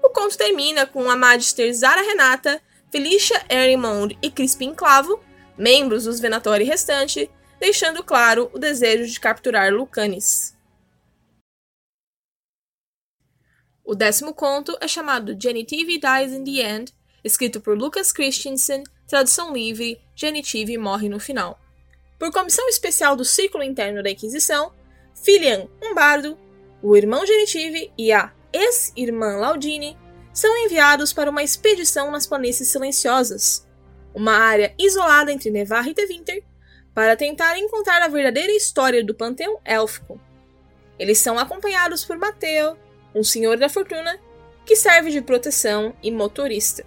O 0.02 0.10
conto 0.10 0.36
termina 0.36 0.86
com 0.86 1.10
a 1.10 1.16
Magister 1.16 1.72
Zara 1.74 2.02
Renata, 2.02 2.60
Felicia 2.90 3.44
Erimond 3.48 4.18
e 4.22 4.30
Crispin 4.30 4.74
Clavo, 4.74 5.20
membros 5.56 6.04
dos 6.04 6.18
Venatori 6.18 6.64
restante, 6.64 7.30
deixando 7.60 8.02
claro 8.02 8.50
o 8.52 8.58
desejo 8.58 9.06
de 9.06 9.20
capturar 9.20 9.72
Lucanis. 9.72 10.56
O 13.84 13.94
décimo 13.94 14.32
conto 14.32 14.76
é 14.80 14.88
chamado 14.88 15.36
Genitive 15.38 15.98
Dies 15.98 16.32
in 16.32 16.44
the 16.44 16.60
End, 16.62 16.94
escrito 17.22 17.60
por 17.60 17.76
Lucas 17.76 18.12
Christensen, 18.12 18.84
tradução 19.06 19.52
livre, 19.52 20.00
Genitive 20.14 20.78
morre 20.78 21.08
no 21.08 21.20
final. 21.20 21.60
Por 22.18 22.30
comissão 22.30 22.68
especial 22.68 23.16
do 23.16 23.24
Círculo 23.24 23.64
Interno 23.64 24.02
da 24.02 24.10
Inquisição, 24.10 24.72
Filian, 25.14 25.66
um 25.82 25.94
bardo, 25.94 26.38
o 26.82 26.96
irmão 26.96 27.26
Genitive 27.26 27.92
e 27.98 28.12
a 28.12 28.32
ex-irmã 28.52 29.36
Laudine 29.36 29.96
são 30.32 30.56
enviados 30.64 31.12
para 31.12 31.30
uma 31.30 31.42
expedição 31.42 32.10
nas 32.10 32.26
planícies 32.26 32.68
silenciosas, 32.68 33.66
uma 34.14 34.32
área 34.32 34.74
isolada 34.78 35.32
entre 35.32 35.50
Nevarra 35.50 35.90
e 35.90 35.94
Tevinter, 35.94 36.44
para 36.94 37.16
tentar 37.16 37.58
encontrar 37.58 38.02
a 38.02 38.08
verdadeira 38.08 38.52
história 38.52 39.04
do 39.04 39.14
panteão 39.14 39.60
élfico. 39.64 40.20
Eles 40.98 41.18
são 41.18 41.38
acompanhados 41.38 42.04
por 42.04 42.16
Mateo, 42.18 42.76
um 43.14 43.22
senhor 43.22 43.56
da 43.56 43.68
fortuna, 43.68 44.20
que 44.66 44.76
serve 44.76 45.10
de 45.10 45.22
proteção 45.22 45.94
e 46.02 46.10
motorista. 46.10 46.84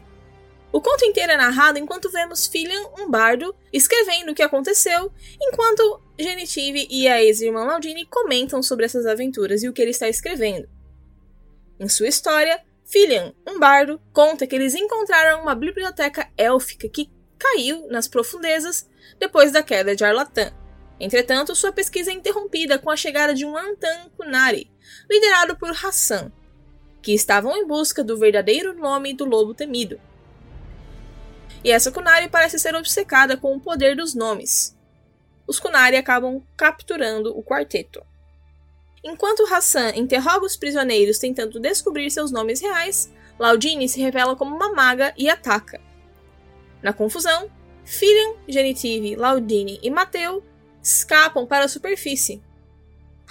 O 0.71 0.81
conto 0.81 1.05
inteiro 1.05 1.31
é 1.31 1.37
narrado 1.37 1.77
enquanto 1.77 2.09
vemos 2.09 2.47
Filian, 2.47 2.81
um 2.99 3.09
bardo, 3.09 3.55
escrevendo 3.71 4.31
o 4.31 4.35
que 4.35 4.41
aconteceu, 4.41 5.11
enquanto 5.39 6.01
Genitive 6.19 6.87
e 6.89 7.07
a 7.07 7.23
ex-irmã 7.23 7.63
Laudine 7.63 8.05
comentam 8.05 8.61
sobre 8.61 8.85
essas 8.85 9.05
aventuras 9.05 9.63
e 9.63 9.69
o 9.69 9.73
que 9.73 9.81
ele 9.81 9.91
está 9.91 10.07
escrevendo. 10.07 10.67
Em 11.83 11.89
sua 11.89 12.07
história, 12.07 12.63
Filian, 12.85 13.33
um 13.45 13.59
bardo, 13.59 13.99
conta 14.13 14.47
que 14.47 14.55
eles 14.55 14.73
encontraram 14.73 15.41
uma 15.41 15.53
biblioteca 15.53 16.31
élfica 16.37 16.87
que 16.87 17.11
caiu 17.37 17.89
nas 17.89 18.07
profundezas 18.07 18.89
depois 19.19 19.51
da 19.51 19.61
queda 19.61 19.93
de 19.93 20.05
Arlatan. 20.05 20.53
Entretanto, 20.97 21.53
sua 21.53 21.73
pesquisa 21.73 22.09
é 22.09 22.13
interrompida 22.13 22.79
com 22.79 22.89
a 22.89 22.95
chegada 22.95 23.33
de 23.33 23.45
um 23.45 23.57
Antan 23.57 24.09
Kunari, 24.15 24.71
liderado 25.11 25.57
por 25.57 25.71
Hassan, 25.71 26.31
que 27.01 27.13
estavam 27.13 27.53
em 27.57 27.67
busca 27.67 28.01
do 28.01 28.17
verdadeiro 28.17 28.73
nome 28.73 29.13
do 29.13 29.25
lobo 29.25 29.53
temido. 29.53 29.99
E 31.65 31.69
essa 31.69 31.91
Kunari 31.91 32.29
parece 32.29 32.57
ser 32.59 32.75
obcecada 32.75 33.35
com 33.35 33.57
o 33.57 33.59
poder 33.59 33.97
dos 33.97 34.15
nomes. 34.15 34.73
Os 35.45 35.59
Kunari 35.59 35.97
acabam 35.97 36.41
capturando 36.55 37.37
o 37.37 37.43
quarteto. 37.43 38.01
Enquanto 39.03 39.45
Hassan 39.45 39.89
interroga 39.95 40.45
os 40.45 40.55
prisioneiros 40.55 41.19
tentando 41.19 41.59
descobrir 41.59 42.09
seus 42.09 42.31
nomes 42.31 42.61
reais, 42.61 43.11
Laudine 43.37 43.89
se 43.89 43.99
revela 43.99 44.35
como 44.35 44.55
uma 44.55 44.71
maga 44.73 45.13
e 45.17 45.29
ataca. 45.29 45.81
Na 46.81 46.93
confusão, 46.93 47.51
Filian, 47.83 48.35
Genitive, 48.47 49.15
Laudine 49.15 49.79
e 49.83 49.89
Mateu 49.89 50.43
escapam 50.81 51.45
para 51.45 51.65
a 51.65 51.69
superfície. 51.69 52.41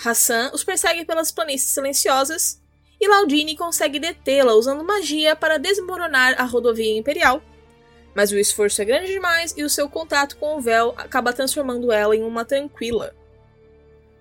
Hassan 0.05 0.51
os 0.53 0.65
persegue 0.65 1.05
pelas 1.05 1.31
planícies 1.31 1.71
silenciosas 1.71 2.61
e 3.01 3.09
Laudine 3.09 3.57
consegue 3.57 3.99
detê-la 3.99 4.55
usando 4.55 4.85
magia 4.85 5.35
para 5.35 5.59
desmoronar 5.59 6.35
a 6.39 6.45
rodovia 6.45 6.97
imperial. 6.97 7.43
Mas 8.15 8.31
o 8.31 8.39
esforço 8.39 8.83
é 8.83 8.85
grande 8.85 9.07
demais 9.07 9.55
e 9.57 9.63
o 9.63 9.71
seu 9.71 9.89
contato 9.89 10.37
com 10.37 10.57
o 10.57 10.61
véu 10.61 10.95
acaba 10.99 11.33
transformando 11.33 11.91
ela 11.91 12.15
em 12.15 12.23
uma 12.23 12.45
tranquila. 12.45 13.15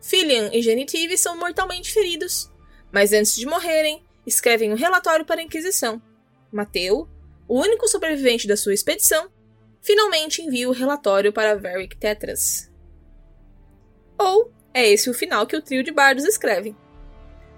Filian 0.01 0.49
e 0.51 0.61
Genitive 0.61 1.17
são 1.17 1.37
mortalmente 1.37 1.93
feridos, 1.93 2.51
mas 2.91 3.13
antes 3.13 3.35
de 3.35 3.45
morrerem, 3.45 4.03
escrevem 4.25 4.73
um 4.73 4.75
relatório 4.75 5.23
para 5.23 5.39
a 5.39 5.43
Inquisição. 5.43 6.01
Mateu, 6.51 7.07
o 7.47 7.59
único 7.59 7.87
sobrevivente 7.87 8.47
da 8.47 8.57
sua 8.57 8.73
expedição, 8.73 9.29
finalmente 9.81 10.41
envia 10.41 10.67
o 10.67 10.73
relatório 10.73 11.31
para 11.31 11.55
Varric 11.55 11.95
Tetras. 11.97 12.69
Ou 14.17 14.51
é 14.73 14.89
esse 14.89 15.09
o 15.09 15.13
final 15.13 15.45
que 15.45 15.55
o 15.55 15.61
trio 15.61 15.83
de 15.83 15.91
bardos 15.91 16.25
escreve. 16.25 16.75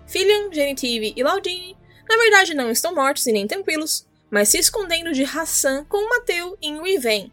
Filian, 0.06 0.52
Genitive 0.52 1.14
e 1.16 1.24
Laudine, 1.24 1.78
na 2.10 2.18
verdade, 2.18 2.54
não 2.54 2.70
estão 2.70 2.94
mortos 2.94 3.26
e 3.26 3.32
nem 3.32 3.48
tranquilos, 3.48 4.06
mas 4.30 4.50
se 4.50 4.58
escondendo 4.58 5.14
de 5.14 5.24
Hassan 5.24 5.86
com 5.86 6.10
Mateu 6.10 6.58
em 6.62 6.82
Riven. 6.82 7.32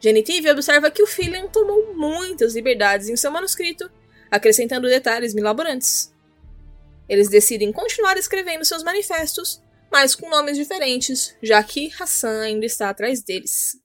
Genitive 0.00 0.50
observa 0.50 0.90
que 0.90 1.02
o 1.02 1.06
Filian 1.06 1.46
tomou 1.48 1.94
muitas 1.94 2.54
liberdades 2.54 3.08
em 3.08 3.16
seu 3.16 3.30
manuscrito 3.30 3.90
acrescentando 4.30 4.88
detalhes 4.88 5.34
milaborantes. 5.34 6.14
Eles 7.08 7.28
decidem 7.28 7.72
continuar 7.72 8.16
escrevendo 8.16 8.64
seus 8.64 8.82
manifestos, 8.82 9.62
mas 9.90 10.14
com 10.14 10.30
nomes 10.30 10.56
diferentes, 10.56 11.36
já 11.42 11.62
que 11.62 11.92
Hassan 11.98 12.42
ainda 12.42 12.64
está 12.64 12.88
atrás 12.88 13.22
deles. 13.22 13.76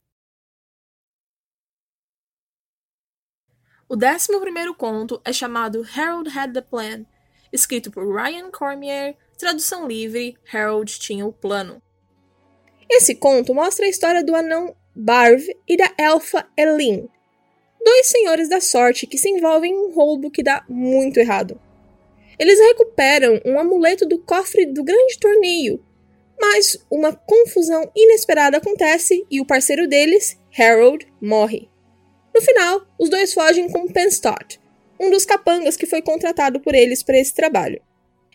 O 3.89 3.95
décimo 3.95 4.39
primeiro 4.39 4.75
conto 4.75 5.21
é 5.23 5.31
chamado 5.31 5.85
Harold 5.95 6.29
Had 6.29 6.53
the 6.53 6.61
Plan, 6.61 7.05
escrito 7.51 7.91
por 7.91 8.05
Ryan 8.13 8.51
Cormier, 8.51 9.15
tradução 9.37 9.87
livre, 9.87 10.37
Harold 10.51 10.99
tinha 10.99 11.25
o 11.25 11.33
plano. 11.33 11.81
Esse 12.89 13.15
conto 13.15 13.53
mostra 13.53 13.85
a 13.85 13.89
história 13.89 14.23
do 14.23 14.35
anão 14.35 14.75
Barv 14.95 15.41
e 15.67 15.75
da 15.75 15.91
elfa 15.99 16.47
Elin, 16.57 17.09
dois 17.85 18.07
senhores 18.07 18.49
da 18.49 18.59
sorte 18.59 19.05
que 19.05 19.17
se 19.17 19.29
envolvem 19.29 19.71
em 19.71 19.77
um 19.77 19.93
roubo 19.93 20.31
que 20.31 20.41
dá 20.41 20.65
muito 20.67 21.19
errado. 21.19 21.61
Eles 22.39 22.59
recuperam 22.59 23.39
um 23.45 23.59
amuleto 23.59 24.07
do 24.07 24.17
cofre 24.17 24.65
do 24.65 24.83
grande 24.83 25.19
torneio, 25.19 25.79
mas 26.41 26.83
uma 26.89 27.13
confusão 27.13 27.89
inesperada 27.95 28.57
acontece 28.57 29.25
e 29.29 29.39
o 29.39 29.45
parceiro 29.45 29.87
deles, 29.87 30.37
Harold, 30.57 31.07
morre. 31.21 31.69
No 32.33 32.41
final, 32.41 32.85
os 32.99 33.07
dois 33.07 33.33
fogem 33.33 33.69
com 33.69 33.87
Penstott, 33.87 34.59
um 34.99 35.11
dos 35.11 35.23
capangas 35.23 35.77
que 35.77 35.85
foi 35.85 36.01
contratado 36.01 36.59
por 36.59 36.73
eles 36.73 37.03
para 37.03 37.19
esse 37.19 37.33
trabalho. 37.33 37.81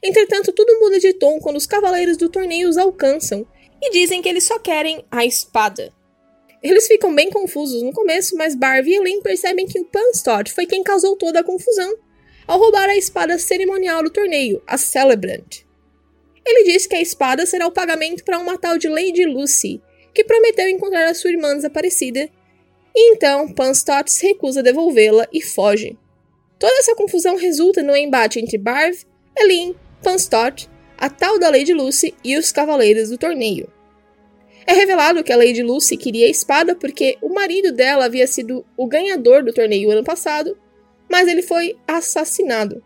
Entretanto, 0.02 0.52
tudo 0.52 0.78
muda 0.78 0.98
de 0.98 1.12
tom 1.12 1.40
quando 1.40 1.56
os 1.56 1.66
cavaleiros 1.66 2.16
do 2.16 2.30
torneio 2.30 2.68
os 2.68 2.78
alcançam 2.78 3.46
e 3.82 3.90
dizem 3.90 4.22
que 4.22 4.28
eles 4.28 4.44
só 4.44 4.58
querem 4.58 5.04
a 5.10 5.26
espada. 5.26 5.92
Eles 6.62 6.86
ficam 6.86 7.14
bem 7.14 7.30
confusos 7.30 7.82
no 7.82 7.92
começo, 7.92 8.36
mas 8.36 8.54
Barv 8.54 8.86
e 8.86 8.94
Elaine 8.94 9.22
percebem 9.22 9.66
que 9.66 9.80
o 9.80 9.84
Panstott 9.84 10.52
foi 10.52 10.66
quem 10.66 10.82
causou 10.82 11.16
toda 11.16 11.40
a 11.40 11.44
confusão 11.44 11.96
ao 12.46 12.58
roubar 12.58 12.88
a 12.88 12.96
espada 12.96 13.38
cerimonial 13.38 14.02
do 14.02 14.10
torneio, 14.10 14.62
a 14.66 14.76
Celebrant. 14.76 15.64
Ele 16.44 16.64
diz 16.64 16.86
que 16.86 16.96
a 16.96 17.00
espada 17.00 17.46
será 17.46 17.66
o 17.66 17.72
pagamento 17.72 18.24
para 18.24 18.38
uma 18.38 18.58
tal 18.58 18.76
de 18.76 18.88
Lady 18.88 19.24
Lucy, 19.24 19.80
que 20.12 20.24
prometeu 20.24 20.68
encontrar 20.68 21.06
a 21.06 21.14
sua 21.14 21.30
irmã 21.30 21.54
desaparecida, 21.54 22.28
e 22.94 23.12
então 23.12 23.52
Panstott 23.52 24.10
se 24.12 24.26
recusa 24.26 24.60
a 24.60 24.62
devolvê-la 24.62 25.28
e 25.32 25.40
foge. 25.40 25.96
Toda 26.58 26.76
essa 26.78 26.94
confusão 26.94 27.36
resulta 27.36 27.82
no 27.82 27.96
embate 27.96 28.40
entre 28.40 28.58
Barv, 28.58 28.96
Elin, 29.38 29.74
Panstott, 30.02 30.68
a 30.98 31.08
tal 31.08 31.38
da 31.38 31.48
Lady 31.48 31.72
Lucy 31.72 32.14
e 32.24 32.36
os 32.36 32.50
cavaleiros 32.52 33.10
do 33.10 33.16
torneio. 33.16 33.72
É 34.66 34.72
revelado 34.72 35.24
que 35.24 35.32
a 35.32 35.36
Lady 35.36 35.62
Lucy 35.62 35.96
queria 35.96 36.26
a 36.26 36.30
espada 36.30 36.74
porque 36.74 37.16
o 37.20 37.28
marido 37.28 37.72
dela 37.72 38.04
havia 38.04 38.26
sido 38.26 38.64
o 38.76 38.86
ganhador 38.86 39.42
do 39.42 39.52
torneio 39.52 39.90
ano 39.90 40.04
passado, 40.04 40.56
mas 41.08 41.26
ele 41.26 41.42
foi 41.42 41.76
assassinado. 41.86 42.82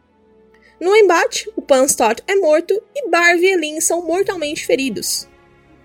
No 0.80 0.96
embate, 0.96 1.50
o 1.56 1.62
Panstott 1.62 2.22
é 2.26 2.34
morto 2.36 2.82
e 2.94 3.08
Barv 3.08 3.42
e 3.42 3.46
Elin 3.46 3.80
são 3.80 4.04
mortalmente 4.04 4.66
feridos. 4.66 5.28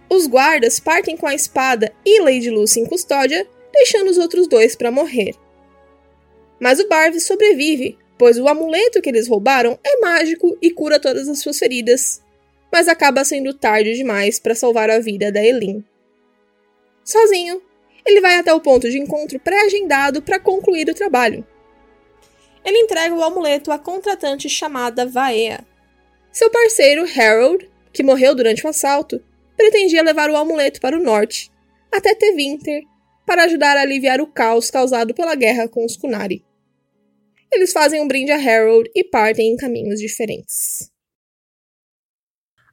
Os 0.09 0.25
guardas 0.25 0.79
partem 0.79 1.15
com 1.15 1.27
a 1.27 1.35
espada 1.35 1.93
e 2.03 2.19
Lady 2.19 2.49
Lucy 2.49 2.79
em 2.79 2.85
custódia, 2.85 3.47
deixando 3.71 4.09
os 4.09 4.17
outros 4.17 4.47
dois 4.47 4.75
para 4.75 4.91
morrer. 4.91 5.35
Mas 6.59 6.79
o 6.79 6.87
Barv 6.87 7.19
sobrevive, 7.19 7.97
pois 8.17 8.37
o 8.37 8.47
amuleto 8.47 9.01
que 9.01 9.09
eles 9.09 9.27
roubaram 9.27 9.79
é 9.83 9.99
mágico 9.99 10.57
e 10.61 10.71
cura 10.71 10.99
todas 10.99 11.27
as 11.29 11.39
suas 11.39 11.59
feridas, 11.59 12.21
mas 12.71 12.87
acaba 12.87 13.23
sendo 13.23 13.53
tarde 13.53 13.93
demais 13.93 14.39
para 14.39 14.55
salvar 14.55 14.89
a 14.89 14.99
vida 14.99 15.31
da 15.31 15.43
Elin. 15.43 15.83
Sozinho, 17.03 17.61
ele 18.05 18.21
vai 18.21 18.35
até 18.35 18.53
o 18.53 18.61
ponto 18.61 18.89
de 18.89 18.97
encontro 18.97 19.39
pré-agendado 19.39 20.21
para 20.21 20.39
concluir 20.39 20.89
o 20.89 20.93
trabalho. 20.93 21.45
Ele 22.63 22.79
entrega 22.79 23.15
o 23.15 23.23
amuleto 23.23 23.71
à 23.71 23.79
contratante 23.79 24.49
chamada 24.49 25.05
Vaea. 25.05 25.65
Seu 26.31 26.49
parceiro, 26.49 27.05
Harold, 27.17 27.69
que 27.91 28.03
morreu 28.03 28.35
durante 28.35 28.65
o 28.65 28.69
assalto, 28.69 29.23
pretendia 29.57 30.03
levar 30.03 30.29
o 30.29 30.37
amuleto 30.37 30.79
para 30.79 30.97
o 30.97 31.01
norte, 31.01 31.51
até 31.91 32.13
Tevinter, 32.13 32.83
para 33.25 33.43
ajudar 33.43 33.77
a 33.77 33.81
aliviar 33.81 34.21
o 34.21 34.27
caos 34.27 34.69
causado 34.71 35.13
pela 35.13 35.35
guerra 35.35 35.67
com 35.67 35.85
os 35.85 35.95
Kunari. 35.95 36.43
Eles 37.51 37.73
fazem 37.73 38.01
um 38.01 38.07
brinde 38.07 38.31
a 38.31 38.37
Harold 38.37 38.89
e 38.95 39.03
partem 39.03 39.51
em 39.51 39.57
caminhos 39.57 39.99
diferentes. 39.99 40.91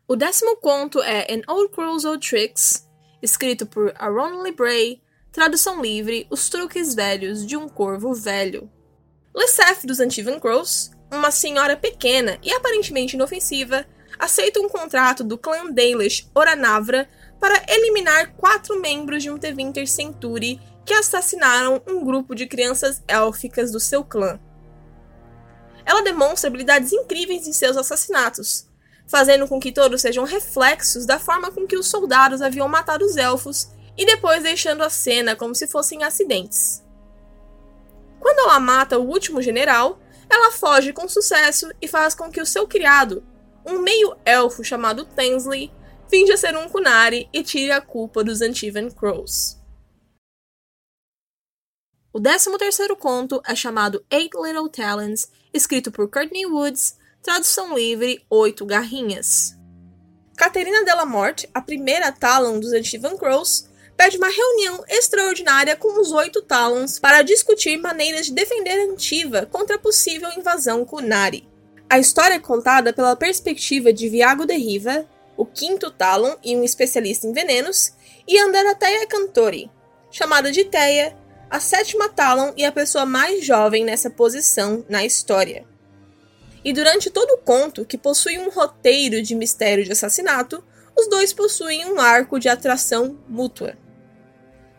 O 0.09 0.15
décimo 0.15 0.55
conto 0.59 1.03
é 1.03 1.27
An 1.35 1.43
Old 1.53 1.73
Crow's 1.73 2.05
Old 2.05 2.25
Tricks, 2.25 2.89
escrito 3.21 3.67
por 3.67 3.93
Aaron 3.97 4.53
Bray, 4.53 5.03
tradução 5.33 5.83
livre 5.83 6.29
Os 6.31 6.49
Truques 6.49 6.95
Velhos 6.95 7.45
de 7.45 7.57
um 7.57 7.69
Corvo 7.69 8.15
Velho. 8.15 8.71
Leseth 9.35 9.85
dos 9.85 9.99
Antivan 9.99 10.39
Crows, 10.39 10.93
uma 11.13 11.33
senhora 11.33 11.77
pequena 11.77 12.39
e 12.41 12.53
aparentemente 12.53 13.17
inofensiva, 13.17 13.85
aceita 14.17 14.61
um 14.61 14.69
contrato 14.69 15.25
do 15.25 15.37
clã 15.37 15.73
Dalish 15.73 16.31
Oranavra 16.33 17.09
para 17.41 17.65
eliminar 17.69 18.37
quatro 18.37 18.81
membros 18.81 19.25
de 19.25 19.31
um 19.31 19.37
Tevinter 19.37 19.89
Centuri 19.89 20.61
que 20.85 20.95
assassinaram 20.95 21.83
um 21.85 22.05
grupo 22.05 22.33
de 22.33 22.47
crianças 22.47 23.03
élficas 23.09 23.73
do 23.73 23.81
seu 23.81 24.05
clã. 24.05 24.39
Ela 25.85 26.05
demonstra 26.05 26.47
habilidades 26.47 26.93
incríveis 26.93 27.49
em 27.49 27.53
seus 27.53 27.77
assassinatos, 27.77 28.69
fazendo 29.07 29.47
com 29.47 29.61
que 29.61 29.73
todos 29.73 30.01
sejam 30.01 30.25
reflexos 30.25 31.07
da 31.07 31.19
forma 31.19 31.51
com 31.51 31.67
que 31.67 31.77
os 31.77 31.87
soldados 31.87 32.43
haviam 32.43 32.69
matado 32.69 33.05
os 33.05 33.17
elfos 33.17 33.69
e 33.97 34.05
depois 34.05 34.43
deixando 34.43 34.83
a 34.83 34.91
cena 34.91 35.37
como 35.37 35.55
se 35.55 35.67
fossem 35.67 36.03
acidentes. 36.03 36.85
Quando 38.21 38.41
ela 38.41 38.59
mata 38.59 38.99
o 38.99 39.07
último 39.07 39.41
general, 39.41 40.01
ela 40.29 40.51
foge 40.51 40.93
com 40.93 41.09
sucesso 41.09 41.71
e 41.81 41.87
faz 41.87 42.15
com 42.15 42.31
que 42.31 42.41
o 42.41 42.47
seu 42.47 42.67
criado, 42.67 43.25
um 43.65 43.79
meio-elfo 43.79 44.65
chamado 44.65 45.05
Tensley, 45.05 45.73
finja 46.09 46.37
ser 46.37 46.57
um 46.57 46.69
Kunari 46.69 47.29
e 47.33 47.43
tire 47.43 47.73
a 47.73 47.81
culpa 47.81 48.23
dos 48.23 48.41
Antivan 48.41 48.91
Crows. 48.91 49.57
O 52.13 52.21
13 52.21 52.57
terceiro 52.57 52.97
conto 52.97 53.43
é 53.47 53.55
chamado 53.55 54.05
Eight 54.11 54.31
Little 54.37 54.69
Talents, 54.69 55.31
escrito 55.53 55.93
por 55.93 56.11
Courtney 56.11 56.47
Woods, 56.47 56.99
Tradução 57.23 57.77
livre, 57.77 58.25
oito 58.31 58.65
garrinhas. 58.65 59.57
Caterina 60.37 60.85
Della 60.85 61.05
Morte, 61.05 61.49
a 61.53 61.61
primeira 61.61 62.13
Talon 62.13 62.61
dos 62.61 62.73
Antivan 62.73 63.17
Crows, 63.17 63.69
pede 63.97 64.17
uma 64.19 64.29
reunião 64.29 64.85
extraordinária 64.89 65.75
com 65.75 66.01
os 66.01 66.13
oito 66.13 66.43
Talons 66.43 66.99
para 66.99 67.23
discutir 67.23 67.79
maneiras 67.79 68.27
de 68.27 68.33
defender 68.33 68.79
Antiva 68.89 69.47
contra 69.47 69.77
a 69.77 69.79
possível 69.79 70.29
invasão 70.37 70.85
Kunari. 70.85 71.49
A 71.89 71.99
história 71.99 72.35
é 72.35 72.39
contada 72.39 72.93
pela 72.93 73.17
perspectiva 73.17 73.93
de 73.93 74.09
Viago 74.09 74.45
de 74.45 74.57
Riva, 74.57 75.09
o 75.37 75.47
quinto 75.47 75.91
Talon 75.91 76.37
e 76.45 76.57
um 76.57 76.63
especialista 76.63 77.27
em 77.27 77.33
venenos, 77.33 77.93
e 78.27 78.39
Andarateia 78.39 79.07
Cantori, 79.07 79.71
chamada 80.11 80.51
de 80.51 80.65
Teia, 80.65 81.17
a 81.49 81.61
sétima 81.61 82.09
Talon 82.09 82.53
e 82.57 82.65
a 82.65 82.73
pessoa 82.73 83.07
mais 83.07 83.45
jovem 83.45 83.85
nessa 83.85 84.11
posição 84.11 84.85
na 84.89 85.05
história. 85.05 85.65
E 86.67 86.73
durante 86.73 87.11
todo 87.11 87.31
o 87.31 87.39
conto, 87.39 87.85
que 87.85 87.97
possui 87.97 88.41
um 88.41 88.51
roteiro 88.51 89.23
de 89.23 89.37
mistério 89.37 89.85
de 89.85 89.93
assassinato, 89.93 90.65
os 90.99 91.09
dois 91.09 91.33
possuem 91.33 91.87
um 91.87 92.01
arco 92.01 92.41
de 92.41 92.49
atração 92.49 93.17
mútua. 93.29 93.79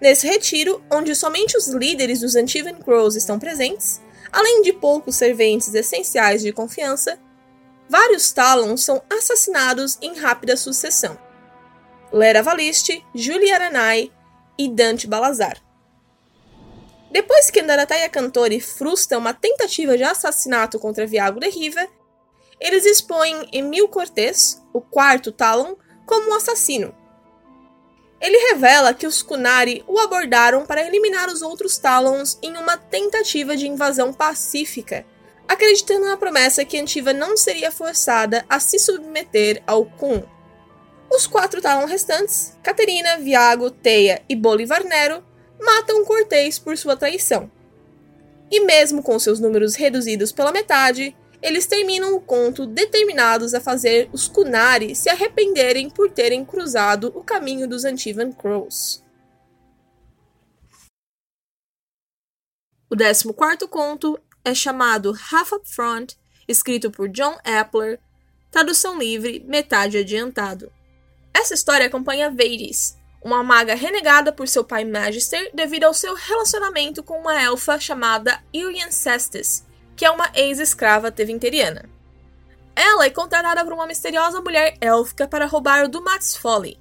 Nesse 0.02 0.28
retiro, 0.28 0.84
onde 0.92 1.16
somente 1.16 1.56
os 1.56 1.70
líderes 1.70 2.20
dos 2.20 2.36
Antivan 2.36 2.74
Crows 2.74 3.16
estão 3.16 3.40
presentes, 3.40 4.02
além 4.34 4.64
de 4.64 4.74
poucos 4.74 5.16
serventes 5.16 5.74
essenciais 5.74 6.42
de 6.42 6.52
confiança, 6.52 7.18
vários 7.90 8.34
Talons 8.34 8.84
são 8.84 9.02
assassinados 9.10 9.98
em 10.02 10.20
rápida 10.20 10.58
sucessão. 10.58 11.18
Lera 12.12 12.44
Valiste, 12.44 13.02
Julie 13.16 13.50
Aranai 13.54 14.12
e 14.58 14.68
Dante 14.68 15.08
Balazar. 15.08 15.58
Depois 17.12 17.50
que 17.50 17.62
Naratai 17.62 18.08
Cantori 18.10 18.60
frustra 18.60 19.18
uma 19.18 19.34
tentativa 19.34 19.98
de 19.98 20.04
assassinato 20.04 20.78
contra 20.78 21.08
Viago 21.08 21.40
de 21.40 21.50
Riva, 21.50 21.88
eles 22.60 22.86
expõem 22.86 23.48
Emil 23.52 23.88
Cortés, 23.88 24.62
o 24.74 24.82
quarto 24.82 25.32
Talon, 25.32 25.76
como 26.06 26.30
um 26.30 26.34
assassino. 26.34 26.94
Ele 28.20 28.38
revela 28.50 28.94
que 28.94 29.06
os 29.06 29.22
Kunari 29.22 29.84
o 29.88 30.00
abordaram 30.00 30.66
para 30.66 30.86
eliminar 30.86 31.30
os 31.30 31.42
outros 31.42 31.78
Talons 31.78 32.40
em 32.42 32.58
uma 32.58 32.76
tentativa 32.76 33.56
de 33.56 33.68
invasão 33.68 34.12
pacífica, 34.12 35.06
acreditando 35.48 36.08
na 36.08 36.18
promessa 36.18 36.66
que 36.66 36.80
Antiva 36.80 37.14
não 37.14 37.38
seria 37.38 37.72
forçada 37.72 38.44
a 38.50 38.60
se 38.60 38.80
submeter 38.80 39.62
ao 39.68 39.86
Kun. 39.86 40.24
Os 41.12 41.28
quatro 41.28 41.62
Talon 41.62 41.86
restantes, 41.86 42.58
Caterina, 42.64 43.18
Viago, 43.20 43.70
Teia 43.70 44.22
e 44.28 44.36
Bolivar 44.36 44.84
Nero, 44.84 45.24
matam 45.60 46.06
Cortês 46.06 46.60
por 46.60 46.78
sua 46.78 46.96
traição. 46.96 47.52
E 48.50 48.62
mesmo 48.62 49.04
com 49.04 49.20
seus 49.20 49.40
números 49.40 49.76
reduzidos 49.76 50.32
pela 50.32 50.52
metade, 50.52 51.16
eles 51.42 51.66
terminam 51.66 52.16
o 52.16 52.22
conto 52.22 52.66
determinados 52.66 53.54
a 53.54 53.62
fazer 53.62 54.10
os 54.12 54.28
Kunari 54.28 54.96
se 54.96 55.10
arrependerem 55.10 55.90
por 55.90 56.10
terem 56.10 56.44
cruzado 56.44 57.12
o 57.16 57.24
caminho 57.24 57.68
dos 57.68 57.86
Antivan 57.86 58.32
Crows. 58.32 59.04
O 62.90 62.96
14 62.96 63.68
conto 63.68 64.18
é 64.44 64.56
chamado 64.56 65.14
Half 65.32 65.52
Up 65.52 65.70
Front, 65.70 66.14
escrito 66.48 66.90
por 66.90 67.10
John 67.10 67.38
Appler, 67.44 68.00
tradução 68.50 68.98
livre, 68.98 69.44
metade 69.46 69.98
adiantado. 69.98 70.72
Essa 71.34 71.54
história 71.54 71.86
acompanha 71.86 72.32
Veiris, 72.32 72.97
uma 73.28 73.44
maga 73.44 73.76
renegada 73.76 74.32
por 74.32 74.48
seu 74.48 74.64
pai 74.64 74.86
Magister 74.86 75.52
devido 75.54 75.84
ao 75.84 75.94
seu 75.94 76.16
relacionamento 76.16 77.04
com 77.04 77.20
uma 77.20 77.42
elfa 77.42 77.78
chamada 77.78 78.42
Irian 78.54 78.90
Cestus, 78.90 79.66
que 79.98 80.06
é 80.06 80.10
uma 80.10 80.32
ex-escrava 80.34 81.12
tevinteriana. 81.12 81.90
Ela 82.74 83.06
é 83.06 83.10
contratada 83.10 83.66
por 83.66 83.74
uma 83.74 83.86
misteriosa 83.86 84.40
mulher 84.40 84.78
élfica 84.80 85.28
para 85.28 85.46
roubar 85.46 85.84
o 85.84 85.90
Dumat's 85.90 86.38
Folly, 86.38 86.80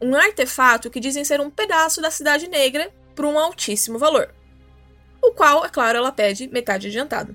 um 0.00 0.14
artefato 0.14 0.88
que 0.88 1.00
dizem 1.00 1.24
ser 1.24 1.40
um 1.40 1.50
pedaço 1.50 2.00
da 2.00 2.12
Cidade 2.12 2.48
Negra 2.48 2.92
por 3.16 3.24
um 3.24 3.36
altíssimo 3.36 3.98
valor. 3.98 4.32
O 5.20 5.32
qual, 5.32 5.64
é 5.64 5.68
claro, 5.68 5.98
ela 5.98 6.12
pede 6.12 6.46
metade 6.46 6.86
adiantado. 6.86 7.34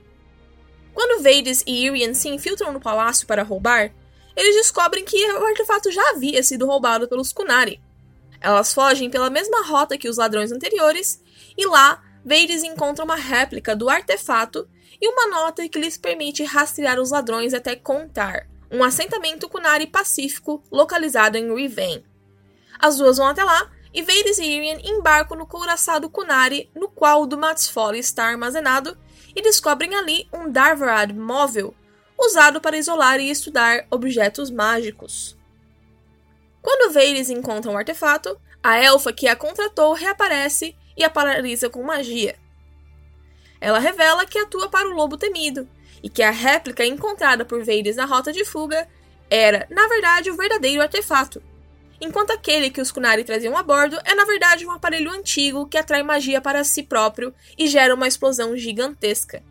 Quando 0.94 1.22
Vades 1.22 1.66
e 1.68 1.86
Irian 1.86 2.14
se 2.14 2.30
infiltram 2.30 2.72
no 2.72 2.80
palácio 2.80 3.28
para 3.28 3.44
roubar, 3.44 3.92
eles 4.38 4.56
descobrem 4.56 5.04
que 5.04 5.22
o 5.34 5.46
artefato 5.48 5.92
já 5.92 6.12
havia 6.12 6.42
sido 6.42 6.66
roubado 6.66 7.10
pelos 7.10 7.34
Kunari. 7.34 7.83
Elas 8.44 8.74
fogem 8.74 9.10
pela 9.10 9.30
mesma 9.30 9.66
rota 9.66 9.98
que 9.98 10.10
os 10.10 10.18
ladrões 10.18 10.52
anteriores, 10.52 11.24
e 11.58 11.66
lá, 11.66 12.04
Vades 12.26 12.62
encontra 12.62 13.06
uma 13.06 13.16
réplica 13.16 13.74
do 13.74 13.90
artefato 13.90 14.68
e 15.02 15.08
uma 15.08 15.28
nota 15.28 15.68
que 15.70 15.80
lhes 15.80 15.98
permite 15.98 16.44
rastrear 16.44 17.00
os 17.00 17.12
ladrões 17.12 17.54
até 17.54 17.74
Contar, 17.74 18.48
um 18.70 18.84
assentamento 18.84 19.48
Kunari 19.48 19.88
pacífico 19.88 20.62
localizado 20.70 21.38
em 21.38 21.56
Riven. 21.56 22.04
As 22.78 22.98
duas 22.98 23.18
vão 23.18 23.28
até 23.28 23.46
lá 23.46 23.72
e 23.94 24.02
Vades 24.02 24.40
e 24.40 24.46
Irian 24.46 24.80
embarcam 24.84 25.38
no 25.38 25.46
couraçado 25.46 26.10
Kunari, 26.10 26.70
no 26.76 26.90
qual 26.90 27.22
o 27.22 27.26
Dumat's 27.26 27.70
Folly 27.70 28.00
está 28.00 28.26
armazenado, 28.26 28.98
e 29.34 29.42
descobrem 29.42 29.96
ali 29.96 30.28
um 30.34 30.52
Darvarad 30.52 31.14
móvel, 31.14 31.74
usado 32.20 32.60
para 32.60 32.78
isolar 32.78 33.20
e 33.20 33.30
estudar 33.30 33.86
objetos 33.90 34.50
mágicos. 34.52 35.38
Quando 36.64 36.94
Veiris 36.94 37.30
encontra 37.30 37.70
um 37.70 37.78
artefato, 37.78 38.40
a 38.64 38.78
elfa 38.78 39.12
que 39.12 39.28
a 39.28 39.36
contratou 39.36 39.94
reaparece 39.94 40.76
e 40.96 41.04
a 41.04 41.10
paralisa 41.10 41.70
com 41.70 41.84
magia. 41.84 42.36
Ela 43.60 43.80
revela 43.80 44.26
que 44.26 44.40
atua 44.40 44.70
para 44.70 44.90
o 44.90 44.94
lobo 44.94 45.18
temido 45.18 45.68
e 46.02 46.10
que 46.10 46.24
a 46.24 46.32
réplica 46.32 46.86
encontrada 46.86 47.44
por 47.44 47.64
Veiris 47.64 47.98
na 47.98 48.06
rota 48.06 48.32
de 48.32 48.46
fuga 48.46 48.88
era, 49.30 49.68
na 49.70 49.88
verdade, 49.88 50.32
o 50.32 50.38
verdadeiro 50.38 50.82
artefato, 50.82 51.44
enquanto 52.00 52.32
aquele 52.32 52.70
que 52.70 52.82
os 52.82 52.92
Kunari 52.92 53.24
traziam 53.24 53.58
a 53.58 53.64
bordo 53.64 53.98
é 54.06 54.16
na 54.16 54.26
verdade 54.26 54.66
um 54.66 54.72
aparelho 54.72 55.12
antigo 55.12 55.68
que 55.68 55.78
atrai 55.78 56.04
magia 56.04 56.42
para 56.42 56.64
si 56.64 56.84
próprio 56.84 57.34
e 57.58 57.68
gera 57.68 57.94
uma 57.94 58.08
explosão 58.08 58.56
gigantesca. 58.56 59.44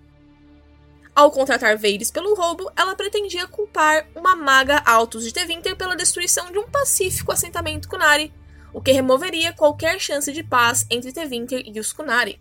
Ao 1.15 1.31
contratar 1.31 1.77
Veiris 1.77 2.11
pelo 2.11 2.35
roubo, 2.35 2.73
ela 2.75 2.97
pretendia 2.97 3.47
culpar 3.47 4.09
uma 4.15 4.35
maga 4.35 4.83
Altos 4.87 5.25
de 5.25 5.33
Tevinter 5.33 5.77
pela 5.77 5.95
destruição 5.95 6.51
de 6.51 6.59
um 6.59 6.69
pacífico 6.69 7.31
assentamento 7.31 7.87
Kunari, 7.87 8.33
o 8.73 8.81
que 8.81 8.93
removeria 8.93 9.53
qualquer 9.53 10.01
chance 10.01 10.33
de 10.33 10.43
paz 10.43 10.87
entre 10.91 11.13
Tevinter 11.13 11.63
e 11.67 11.79
os 11.79 11.93
Kunari. 11.93 12.41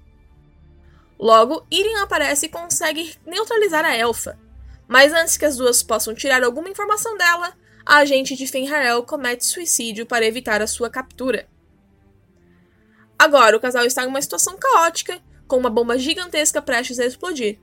Logo, 1.19 1.65
Irin 1.69 1.95
aparece 1.95 2.45
e 2.45 2.49
consegue 2.49 3.13
neutralizar 3.25 3.83
a 3.83 3.95
elfa, 3.95 4.39
mas 4.87 5.11
antes 5.11 5.35
que 5.35 5.45
as 5.45 5.57
duas 5.57 5.83
possam 5.83 6.15
tirar 6.15 6.41
alguma 6.41 6.69
informação 6.69 7.17
dela, 7.17 7.53
a 7.85 7.97
agente 7.97 8.37
de 8.37 8.47
Fenrarel 8.47 9.03
comete 9.03 9.45
suicídio 9.45 10.05
para 10.05 10.25
evitar 10.25 10.61
a 10.61 10.67
sua 10.67 10.89
captura. 10.89 11.45
Agora, 13.19 13.55
o 13.55 13.59
casal 13.59 13.85
está 13.85 14.03
em 14.03 14.07
uma 14.07 14.21
situação 14.21 14.57
caótica, 14.57 15.21
com 15.45 15.57
uma 15.57 15.69
bomba 15.69 15.97
gigantesca 15.97 16.61
prestes 16.61 16.99
a 16.99 17.05
explodir. 17.05 17.59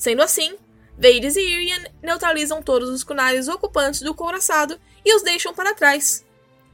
Sendo 0.00 0.22
assim, 0.22 0.56
Veides 0.96 1.36
e 1.36 1.40
Irian 1.42 1.84
neutralizam 2.02 2.62
todos 2.62 2.88
os 2.88 3.04
Kunaris 3.04 3.48
ocupantes 3.48 4.00
do 4.00 4.14
couraçado 4.14 4.80
e 5.04 5.14
os 5.14 5.20
deixam 5.20 5.52
para 5.52 5.74
trás, 5.74 6.24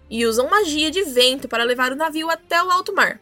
e 0.08 0.24
usam 0.24 0.48
magia 0.48 0.92
de 0.92 1.02
vento 1.02 1.48
para 1.48 1.64
levar 1.64 1.90
o 1.90 1.96
navio 1.96 2.30
até 2.30 2.62
o 2.62 2.70
alto 2.70 2.94
mar. 2.94 3.20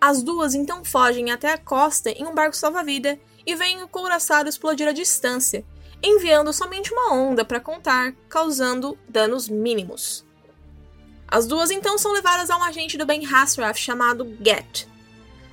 As 0.00 0.20
duas 0.20 0.52
então 0.52 0.84
fogem 0.84 1.30
até 1.30 1.52
a 1.52 1.58
costa 1.58 2.10
em 2.10 2.26
um 2.26 2.34
barco 2.34 2.56
salva-vida 2.56 3.20
e 3.46 3.54
veem 3.54 3.84
o 3.84 3.88
couraçado 3.88 4.48
explodir 4.48 4.88
à 4.88 4.92
distância, 4.92 5.64
enviando 6.02 6.52
somente 6.52 6.92
uma 6.92 7.14
onda 7.14 7.44
para 7.44 7.60
contar, 7.60 8.16
causando 8.28 8.98
danos 9.08 9.48
mínimos. 9.48 10.26
As 11.28 11.46
duas 11.46 11.70
então 11.70 11.96
são 11.96 12.12
levadas 12.12 12.50
a 12.50 12.56
um 12.56 12.64
agente 12.64 12.98
do 12.98 13.06
Ben 13.06 13.24
Hasraf 13.32 13.78
chamado 13.78 14.24
Get. 14.44 14.88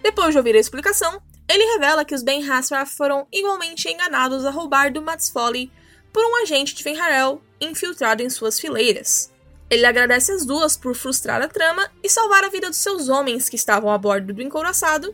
Depois 0.01 0.31
de 0.31 0.39
ouvir 0.39 0.55
a 0.55 0.60
explicação, 0.60 1.21
ele 1.49 1.73
revela 1.73 2.03
que 2.03 2.13
os 2.13 2.23
Ben 2.23 2.47
Hasraf 2.49 2.95
foram 2.95 3.27
igualmente 3.31 3.89
enganados 3.89 4.45
a 4.45 4.51
roubar 4.51 4.91
do 4.91 5.01
Mats 5.01 5.29
Folly 5.29 5.71
por 6.12 6.23
um 6.25 6.41
agente 6.41 6.75
de 6.75 6.83
Fenharel 6.83 7.41
infiltrado 7.60 8.21
em 8.21 8.29
suas 8.29 8.60
fileiras. 8.60 9.31
Ele 9.69 9.86
agradece 9.86 10.31
as 10.31 10.45
duas 10.45 10.77
por 10.77 10.95
frustrar 10.95 11.41
a 11.41 11.47
trama 11.47 11.89
e 12.03 12.10
salvar 12.10 12.43
a 12.43 12.49
vida 12.49 12.69
dos 12.69 12.77
seus 12.77 13.10
homens 13.10 13.49
que 13.49 13.55
estavam 13.55 13.91
a 13.91 13.97
bordo 13.97 14.33
do 14.33 14.41
encouraçado. 14.41 15.13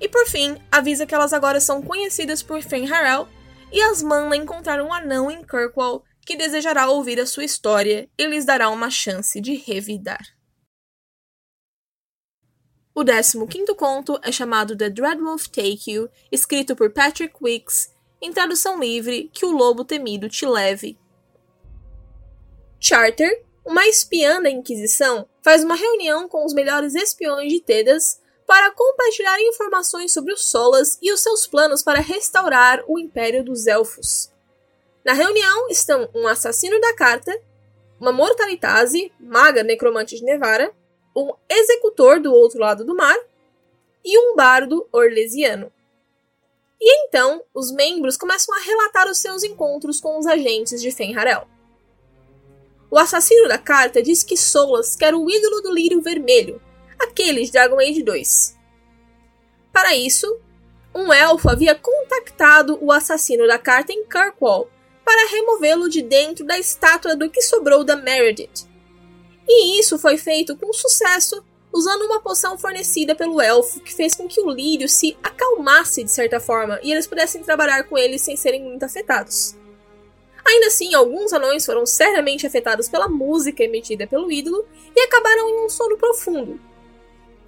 E 0.00 0.08
por 0.08 0.26
fim, 0.26 0.56
avisa 0.70 1.06
que 1.06 1.14
elas 1.14 1.32
agora 1.32 1.60
são 1.60 1.82
conhecidas 1.82 2.42
por 2.42 2.62
Fenharel 2.62 3.28
e 3.72 3.80
as 3.82 4.02
manda 4.02 4.36
encontrar 4.36 4.80
um 4.80 4.92
anão 4.92 5.30
em 5.30 5.42
Kirkwall 5.42 6.04
que 6.24 6.36
desejará 6.36 6.88
ouvir 6.88 7.20
a 7.20 7.26
sua 7.26 7.44
história 7.44 8.08
e 8.16 8.26
lhes 8.26 8.44
dará 8.44 8.70
uma 8.70 8.90
chance 8.90 9.40
de 9.40 9.54
revidar. 9.54 10.33
O 12.94 13.04
15 13.04 13.74
conto 13.74 14.20
é 14.22 14.30
chamado 14.30 14.76
The 14.76 14.88
Dreadwolf 14.88 15.48
Take 15.48 15.90
You, 15.90 16.08
escrito 16.30 16.76
por 16.76 16.90
Patrick 16.92 17.34
Wicks, 17.42 17.92
em 18.22 18.32
tradução 18.32 18.78
livre, 18.78 19.28
Que 19.32 19.44
o 19.44 19.50
Lobo 19.50 19.84
Temido 19.84 20.28
Te 20.28 20.46
Leve. 20.46 20.96
Charter, 22.78 23.42
uma 23.64 23.84
espiã 23.88 24.40
da 24.40 24.48
Inquisição, 24.48 25.28
faz 25.42 25.64
uma 25.64 25.74
reunião 25.74 26.28
com 26.28 26.44
os 26.44 26.54
melhores 26.54 26.94
espiões 26.94 27.52
de 27.52 27.60
Tedas 27.60 28.20
para 28.46 28.70
compartilhar 28.70 29.40
informações 29.40 30.12
sobre 30.12 30.32
os 30.32 30.44
Solas 30.44 30.96
e 31.02 31.12
os 31.12 31.20
seus 31.20 31.48
planos 31.48 31.82
para 31.82 31.98
restaurar 31.98 32.84
o 32.86 32.96
Império 32.96 33.42
dos 33.42 33.66
Elfos. 33.66 34.30
Na 35.04 35.14
reunião 35.14 35.68
estão 35.68 36.08
um 36.14 36.28
assassino 36.28 36.80
da 36.80 36.94
carta, 36.94 37.36
uma 37.98 38.12
Mortalitase, 38.12 39.10
maga 39.18 39.64
necromante 39.64 40.14
de 40.14 40.22
Nevara, 40.22 40.72
um 41.14 41.32
executor 41.48 42.20
do 42.20 42.32
outro 42.32 42.58
lado 42.58 42.84
do 42.84 42.94
mar 42.94 43.16
e 44.04 44.18
um 44.18 44.36
bardo 44.36 44.86
orlesiano. 44.92 45.72
E 46.80 47.06
então, 47.06 47.42
os 47.54 47.72
membros 47.72 48.16
começam 48.16 48.54
a 48.54 48.60
relatar 48.60 49.08
os 49.08 49.18
seus 49.18 49.42
encontros 49.42 50.00
com 50.00 50.18
os 50.18 50.26
agentes 50.26 50.82
de 50.82 50.90
Fenharel. 50.90 51.48
O 52.90 52.98
assassino 52.98 53.48
da 53.48 53.58
carta 53.58 54.02
diz 54.02 54.22
que 54.22 54.36
Solas 54.36 54.94
quer 54.94 55.14
o 55.14 55.28
ídolo 55.28 55.62
do 55.62 55.72
lírio 55.72 56.02
vermelho, 56.02 56.60
aquele 56.98 57.44
de 57.44 57.50
Dragon 57.50 57.80
Age 57.80 58.02
2. 58.02 58.56
Para 59.72 59.96
isso, 59.96 60.40
um 60.94 61.12
elfo 61.12 61.48
havia 61.48 61.74
contactado 61.74 62.78
o 62.80 62.92
assassino 62.92 63.46
da 63.46 63.58
carta 63.58 63.92
em 63.92 64.04
Kirkwall 64.04 64.70
para 65.04 65.28
removê-lo 65.30 65.88
de 65.88 66.02
dentro 66.02 66.46
da 66.46 66.58
estátua 66.58 67.16
do 67.16 67.28
que 67.28 67.42
sobrou 67.42 67.82
da 67.82 67.96
Meredith. 67.96 68.66
E 69.46 69.78
isso 69.78 69.98
foi 69.98 70.16
feito 70.16 70.56
com 70.56 70.72
sucesso, 70.72 71.44
usando 71.72 72.02
uma 72.02 72.20
poção 72.20 72.56
fornecida 72.56 73.14
pelo 73.14 73.40
elfo 73.40 73.80
que 73.80 73.94
fez 73.94 74.14
com 74.14 74.28
que 74.28 74.40
o 74.40 74.50
lírio 74.50 74.88
se 74.88 75.16
acalmasse 75.22 76.04
de 76.04 76.10
certa 76.10 76.40
forma 76.40 76.78
e 76.82 76.92
eles 76.92 77.06
pudessem 77.06 77.42
trabalhar 77.42 77.84
com 77.84 77.98
ele 77.98 78.18
sem 78.18 78.36
serem 78.36 78.62
muito 78.62 78.84
afetados. 78.84 79.56
Ainda 80.46 80.66
assim, 80.66 80.94
alguns 80.94 81.32
anões 81.32 81.64
foram 81.64 81.86
seriamente 81.86 82.46
afetados 82.46 82.88
pela 82.88 83.08
música 83.08 83.64
emitida 83.64 84.06
pelo 84.06 84.30
ídolo 84.30 84.66
e 84.94 85.00
acabaram 85.00 85.48
em 85.48 85.64
um 85.64 85.68
sono 85.70 85.96
profundo, 85.96 86.60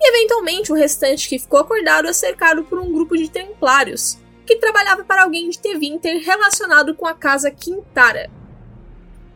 e 0.01 0.09
eventualmente 0.09 0.73
o 0.73 0.75
restante 0.75 1.29
que 1.29 1.39
ficou 1.39 1.61
acordado 1.61 2.09
é 2.09 2.13
cercado 2.13 2.65
por 2.65 2.79
um 2.79 2.93
grupo 2.93 3.17
de 3.17 3.31
templários, 3.31 4.19
que 4.45 4.57
trabalhava 4.57 5.05
para 5.05 5.23
alguém 5.23 5.49
de 5.49 5.59
Tevinter 5.59 6.23
relacionado 6.25 6.95
com 6.95 7.07
a 7.07 7.15
casa 7.15 7.51
Quintara. 7.51 8.31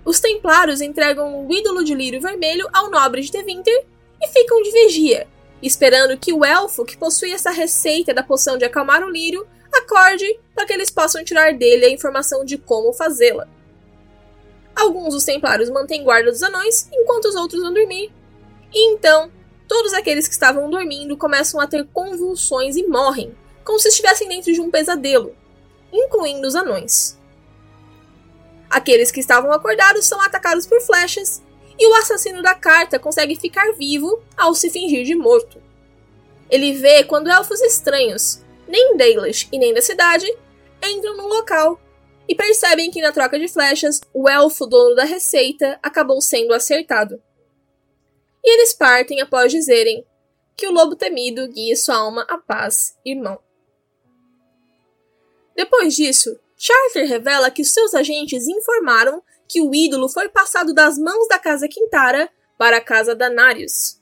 Os 0.04 0.20
templários 0.20 0.80
entregam 0.80 1.46
o 1.46 1.52
ídolo 1.52 1.84
de 1.84 1.94
lírio 1.94 2.20
vermelho 2.20 2.68
ao 2.72 2.90
nobre 2.90 3.20
de 3.20 3.30
Tevinter 3.30 3.84
e 4.20 4.28
ficam 4.28 4.62
de 4.62 4.70
vigia, 4.70 5.26
esperando 5.62 6.16
que 6.16 6.32
o 6.32 6.44
elfo 6.44 6.84
que 6.84 6.96
possui 6.96 7.32
essa 7.32 7.50
receita 7.50 8.14
da 8.14 8.22
poção 8.22 8.56
de 8.56 8.64
acalmar 8.64 9.04
o 9.04 9.10
lírio 9.10 9.46
acorde 9.72 10.38
para 10.54 10.66
que 10.66 10.72
eles 10.72 10.90
possam 10.90 11.24
tirar 11.24 11.54
dele 11.54 11.84
a 11.84 11.90
informação 11.90 12.44
de 12.44 12.58
como 12.58 12.92
fazê-la. 12.92 13.46
Alguns 14.74 15.14
dos 15.14 15.24
templários 15.24 15.68
mantêm 15.68 16.02
guarda 16.02 16.30
dos 16.30 16.42
anões, 16.42 16.88
enquanto 16.92 17.26
os 17.26 17.34
outros 17.34 17.62
vão 17.62 17.72
dormir. 17.72 18.10
E 18.72 18.92
então, 18.92 19.30
todos 19.68 19.92
aqueles 19.92 20.26
que 20.26 20.32
estavam 20.32 20.70
dormindo 20.70 21.16
começam 21.16 21.60
a 21.60 21.66
ter 21.66 21.86
convulsões 21.92 22.76
e 22.76 22.86
morrem, 22.86 23.36
como 23.64 23.78
se 23.78 23.88
estivessem 23.88 24.28
dentro 24.28 24.52
de 24.52 24.60
um 24.60 24.70
pesadelo, 24.70 25.36
incluindo 25.92 26.46
os 26.46 26.54
anões. 26.54 27.19
Aqueles 28.70 29.10
que 29.10 29.18
estavam 29.18 29.52
acordados 29.52 30.06
são 30.06 30.20
atacados 30.20 30.64
por 30.64 30.80
flechas, 30.80 31.42
e 31.76 31.86
o 31.86 31.94
assassino 31.94 32.40
da 32.42 32.54
carta 32.54 32.98
consegue 32.98 33.34
ficar 33.34 33.72
vivo 33.72 34.22
ao 34.36 34.54
se 34.54 34.70
fingir 34.70 35.04
de 35.04 35.14
morto. 35.14 35.60
Ele 36.48 36.74
vê 36.74 37.04
quando 37.04 37.30
elfos 37.30 37.60
estranhos, 37.60 38.44
nem 38.68 38.96
Dalish 38.96 39.48
e 39.50 39.58
nem 39.58 39.72
da 39.72 39.80
cidade, 39.80 40.26
entram 40.82 41.16
no 41.16 41.26
local 41.26 41.80
e 42.28 42.34
percebem 42.34 42.90
que 42.90 43.02
na 43.02 43.10
troca 43.10 43.38
de 43.38 43.48
flechas, 43.48 44.00
o 44.14 44.28
elfo 44.28 44.66
dono 44.66 44.94
da 44.94 45.04
receita 45.04 45.78
acabou 45.82 46.20
sendo 46.20 46.54
acertado. 46.54 47.20
e 48.42 48.54
eles 48.54 48.72
partem 48.72 49.20
após 49.20 49.52
dizerem 49.52 50.06
que 50.56 50.66
o 50.66 50.72
lobo 50.72 50.96
temido 50.96 51.48
guia 51.48 51.76
sua 51.76 51.96
alma 51.96 52.26
à 52.28 52.38
paz, 52.38 52.96
irmão. 53.04 53.38
Depois 55.54 55.94
disso, 55.94 56.38
Charter 56.62 57.08
revela 57.08 57.50
que 57.50 57.64
seus 57.64 57.94
agentes 57.94 58.46
informaram 58.46 59.22
que 59.48 59.62
o 59.62 59.74
ídolo 59.74 60.10
foi 60.10 60.28
passado 60.28 60.74
das 60.74 60.98
mãos 60.98 61.26
da 61.26 61.38
casa 61.38 61.66
Quintara 61.66 62.28
para 62.58 62.76
a 62.76 62.80
casa 62.82 63.14
Danarius. 63.14 63.98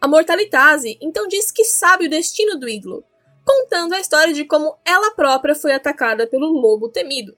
A 0.00 0.08
Mortalitase 0.08 0.96
então 0.98 1.28
diz 1.28 1.50
que 1.50 1.62
sabe 1.62 2.06
o 2.06 2.10
destino 2.10 2.58
do 2.58 2.66
ídolo, 2.66 3.04
contando 3.44 3.94
a 3.94 4.00
história 4.00 4.32
de 4.32 4.46
como 4.46 4.78
ela 4.82 5.10
própria 5.10 5.54
foi 5.54 5.74
atacada 5.74 6.26
pelo 6.26 6.46
lobo 6.46 6.88
temido. 6.88 7.36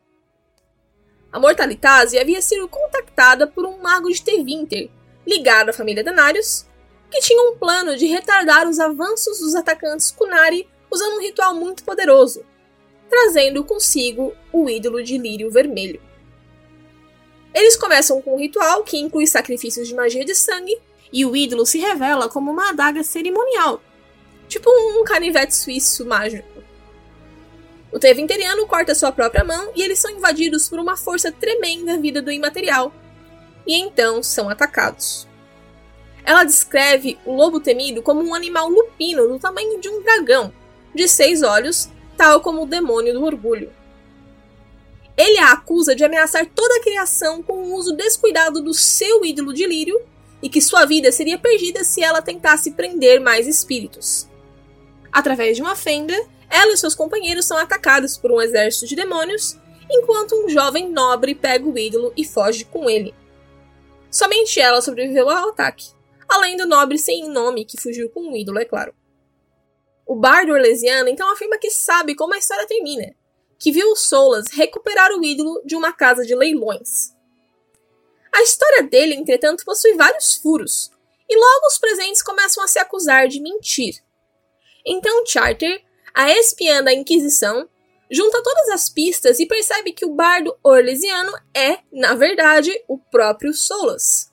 A 1.33 1.41
Mortalitase 1.41 2.21
havia 2.21 2.41
sido 2.41 2.69
contactada 2.69 3.49
por 3.49 3.67
um 3.67 3.83
mago 3.83 4.09
de 4.13 4.23
Tevinter, 4.23 4.93
ligado 5.27 5.71
à 5.71 5.73
família 5.73 6.05
Danarius, 6.05 6.65
que 7.11 7.19
tinha 7.19 7.51
um 7.51 7.59
plano 7.59 7.97
de 7.97 8.07
retardar 8.07 8.69
os 8.69 8.79
avanços 8.79 9.41
dos 9.41 9.57
atacantes 9.57 10.13
Kunari 10.13 10.71
usando 10.89 11.17
um 11.17 11.21
ritual 11.21 11.53
muito 11.53 11.83
poderoso, 11.83 12.47
trazendo 13.09 13.65
consigo 13.65 14.35
o 14.53 14.69
ídolo 14.69 15.03
de 15.03 15.19
lírio 15.19 15.51
vermelho. 15.51 16.01
Eles 17.55 17.77
começam 17.77 18.21
com 18.21 18.35
um 18.35 18.39
ritual 18.39 18.85
que 18.85 18.99
inclui 18.99 19.27
sacrifícios 19.27 19.89
de 19.89 19.95
magia 19.95 20.25
de 20.25 20.35
sangue, 20.35 20.79
e 21.13 21.25
o 21.25 21.35
ídolo 21.35 21.65
se 21.65 21.79
revela 21.79 22.29
como 22.29 22.51
uma 22.51 22.71
adaga 22.71 23.03
cerimonial, 23.03 23.81
tipo 24.47 24.69
um 24.71 25.03
canivete 25.05 25.55
suíço 25.55 26.05
mágico. 26.05 26.63
O 27.91 27.99
Tevinteriano 27.99 28.67
corta 28.67 28.95
sua 28.95 29.11
própria 29.11 29.43
mão 29.43 29.73
e 29.75 29.83
eles 29.83 29.99
são 29.99 30.11
invadidos 30.11 30.69
por 30.69 30.79
uma 30.79 30.97
força 30.97 31.33
tremenda 31.33 31.97
vinda 31.97 32.21
do 32.21 32.31
imaterial, 32.31 32.93
e 33.67 33.75
então 33.81 34.23
são 34.23 34.49
atacados. 34.51 35.27
Ela 36.25 36.45
descreve 36.45 37.19
o 37.25 37.35
lobo 37.35 37.59
temido 37.59 38.03
como 38.03 38.23
um 38.23 38.35
animal 38.35 38.69
lupino 38.69 39.27
do 39.27 39.39
tamanho 39.39 39.81
de 39.81 39.89
um 39.89 40.03
dragão, 40.03 40.53
de 40.95 41.09
seis 41.09 41.43
olhos, 41.43 41.89
tal 42.19 42.41
como 42.41 42.65
o 42.65 42.67
demônio 42.67 43.15
do 43.15 43.25
orgulho. 43.25 43.73
Ele 45.17 45.39
a 45.39 45.53
acusa 45.53 45.95
de 45.95 46.05
ameaçar 46.05 46.45
toda 46.47 46.77
a 46.77 46.83
criação 46.83 47.43
com 47.43 47.55
o 47.55 47.75
uso 47.75 47.97
descuidado 47.97 48.61
do 48.61 48.75
seu 48.75 49.25
ídolo 49.25 49.55
de 49.55 49.67
lírio 49.67 50.01
e 50.43 50.49
que 50.49 50.61
sua 50.61 50.85
vida 50.85 51.11
seria 51.13 51.39
perdida 51.39 51.85
se 51.85 52.03
ela 52.03 52.21
tentasse 52.21 52.73
prender 52.73 53.21
mais 53.21 53.47
espíritos. 53.47 54.29
Através 55.13 55.57
de 55.57 55.63
uma 55.63 55.77
fenda, 55.77 56.15
ela 56.51 56.73
e 56.73 56.77
seus 56.77 56.95
companheiros 56.95 57.47
são 57.47 57.57
atacados 57.57 58.17
por 58.17 58.33
um 58.33 58.41
exército 58.41 58.87
de 58.87 58.97
demônios, 58.97 59.57
enquanto 59.91 60.35
um 60.35 60.49
jovem 60.49 60.91
nobre 60.91 61.35
pega 61.35 61.67
o 61.67 61.79
ídolo 61.79 62.13
e 62.17 62.25
foge 62.25 62.65
com 62.65 62.91
ele. 62.91 63.15
Somente 64.11 64.61
ela 64.61 64.83
sobreviveu 64.83 65.29
ao 65.31 65.51
ataque, 65.51 65.91
além 66.29 66.57
do 66.57 66.67
nobre 66.67 66.99
sem 66.99 67.29
nome 67.29 67.65
que 67.65 67.81
fugiu 67.81 68.09
com 68.11 68.33
o 68.33 68.37
ídolo, 68.37 68.59
é 68.59 68.65
claro. 68.65 68.93
O 70.09 70.17
bardo 70.17 70.55
orlesiano 70.55 71.11
então 71.11 71.31
afirma 71.31 71.59
que 71.59 71.71
sabe 71.71 72.15
como 72.15 72.33
a 72.33 72.39
história 72.39 72.67
termina, 72.67 73.15
que 73.59 73.71
viu 73.71 73.95
Solas 73.95 74.47
recuperar 74.49 75.13
o 75.13 75.23
ídolo 75.23 75.61
de 75.67 75.77
uma 75.77 75.93
casa 75.93 76.25
de 76.25 76.35
leilões. 76.35 77.15
A 78.33 78.43
história 78.43 78.85
dele, 78.85 79.15
entretanto, 79.15 79.67
possui 79.67 79.93
vários 79.93 80.37
furos, 80.37 80.91
e 81.29 81.37
logo 81.37 81.67
os 81.67 81.77
presentes 81.77 82.23
começam 82.23 82.65
a 82.65 82.69
se 82.69 82.79
acusar 82.79 83.29
de 83.29 83.39
mentir. 83.39 84.03
Então 84.87 85.27
Charter 85.27 85.85
a 86.15 86.33
espiã 86.33 86.83
da 86.83 86.93
Inquisição 86.93 87.69
junta 88.11 88.43
todas 88.43 88.71
as 88.71 88.89
pistas 88.89 89.39
e 89.39 89.47
percebe 89.47 89.93
que 89.93 90.07
o 90.07 90.15
bardo 90.15 90.57
orlesiano 90.65 91.33
é, 91.55 91.81
na 91.93 92.15
verdade, 92.15 92.73
o 92.89 92.99
próprio 92.99 93.53
Solas. 93.53 94.33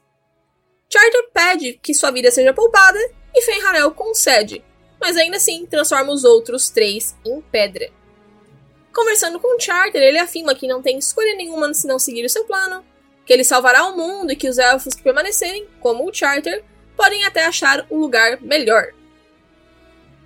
Charter 0.89 1.29
pede 1.33 1.73
que 1.83 1.93
sua 1.93 2.11
vida 2.11 2.31
seja 2.31 2.53
poupada 2.53 2.97
e 3.35 3.41
Fenrarel 3.41 3.91
concede, 3.91 4.63
mas 4.99 5.17
ainda 5.17 5.37
assim 5.37 5.65
transforma 5.65 6.11
os 6.11 6.23
outros 6.23 6.69
três 6.69 7.15
em 7.25 7.41
pedra. 7.41 7.89
Conversando 8.93 9.39
com 9.39 9.59
Charter, 9.59 10.01
ele 10.01 10.17
afirma 10.17 10.55
que 10.55 10.67
não 10.67 10.81
tem 10.81 10.97
escolha 10.97 11.35
nenhuma 11.35 11.73
se 11.73 11.85
não 11.85 11.99
seguir 11.99 12.25
o 12.25 12.29
seu 12.29 12.45
plano, 12.45 12.83
que 13.25 13.33
ele 13.33 13.43
salvará 13.43 13.85
o 13.87 13.97
mundo 13.97 14.31
e 14.31 14.35
que 14.35 14.47
os 14.47 14.57
elfos 14.57 14.93
que 14.93 15.03
permanecerem, 15.03 15.67
como 15.79 16.07
o 16.07 16.13
Charter, 16.13 16.63
podem 16.95 17.25
até 17.25 17.45
achar 17.45 17.85
um 17.91 17.97
lugar 17.97 18.39
melhor. 18.41 18.93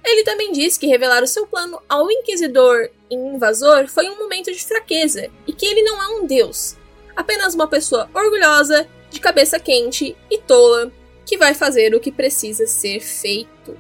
Ele 0.03 0.23
também 0.23 0.51
diz 0.51 0.77
que 0.77 0.87
revelar 0.87 1.23
o 1.23 1.27
seu 1.27 1.47
plano 1.47 1.81
ao 1.89 2.09
Inquisidor 2.11 2.89
e 3.09 3.15
Invasor 3.15 3.87
foi 3.87 4.09
um 4.09 4.17
momento 4.17 4.51
de 4.51 4.63
fraqueza 4.63 5.29
e 5.47 5.53
que 5.53 5.65
ele 5.65 5.81
não 5.81 6.01
é 6.01 6.07
um 6.19 6.25
deus, 6.25 6.77
apenas 7.15 7.53
uma 7.53 7.67
pessoa 7.67 8.09
orgulhosa, 8.13 8.87
de 9.09 9.19
cabeça 9.19 9.59
quente 9.59 10.15
e 10.29 10.37
tola 10.37 10.91
que 11.25 11.37
vai 11.37 11.53
fazer 11.53 11.93
o 11.93 11.99
que 11.99 12.11
precisa 12.11 12.65
ser 12.65 12.99
feito. 12.99 13.77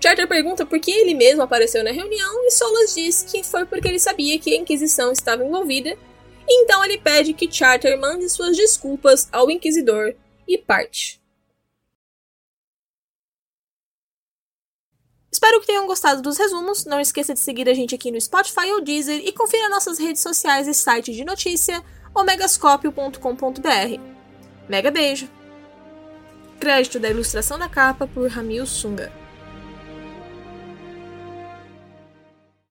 Charter 0.00 0.28
pergunta 0.28 0.64
por 0.64 0.78
que 0.78 0.92
ele 0.92 1.14
mesmo 1.14 1.42
apareceu 1.42 1.82
na 1.82 1.90
reunião 1.90 2.46
e 2.46 2.50
Solas 2.50 2.94
diz 2.94 3.24
que 3.24 3.42
foi 3.42 3.66
porque 3.66 3.88
ele 3.88 3.98
sabia 3.98 4.38
que 4.38 4.54
a 4.54 4.56
Inquisição 4.56 5.10
estava 5.10 5.44
envolvida, 5.44 5.96
então 6.48 6.84
ele 6.84 6.98
pede 6.98 7.34
que 7.34 7.50
Charter 7.50 7.98
mande 8.00 8.28
suas 8.28 8.56
desculpas 8.56 9.28
ao 9.32 9.50
Inquisidor 9.50 10.14
e 10.46 10.56
parte. 10.56 11.20
Espero 15.30 15.60
que 15.60 15.66
tenham 15.66 15.86
gostado 15.86 16.22
dos 16.22 16.38
resumos. 16.38 16.84
Não 16.84 16.98
esqueça 16.98 17.34
de 17.34 17.40
seguir 17.40 17.68
a 17.68 17.74
gente 17.74 17.94
aqui 17.94 18.10
no 18.10 18.20
Spotify 18.20 18.72
ou 18.72 18.80
Deezer 18.80 19.20
e 19.24 19.30
confira 19.32 19.68
nossas 19.68 19.98
redes 19.98 20.22
sociais 20.22 20.66
e 20.66 20.74
site 20.74 21.12
de 21.12 21.24
notícia 21.24 21.84
omegascopio.com.br. 22.14 24.00
Mega 24.68 24.90
beijo! 24.90 25.28
Crédito 26.58 26.98
da 26.98 27.10
ilustração 27.10 27.58
da 27.58 27.68
capa 27.68 28.06
por 28.06 28.28
Ramil 28.28 28.66
Sunga. 28.66 29.12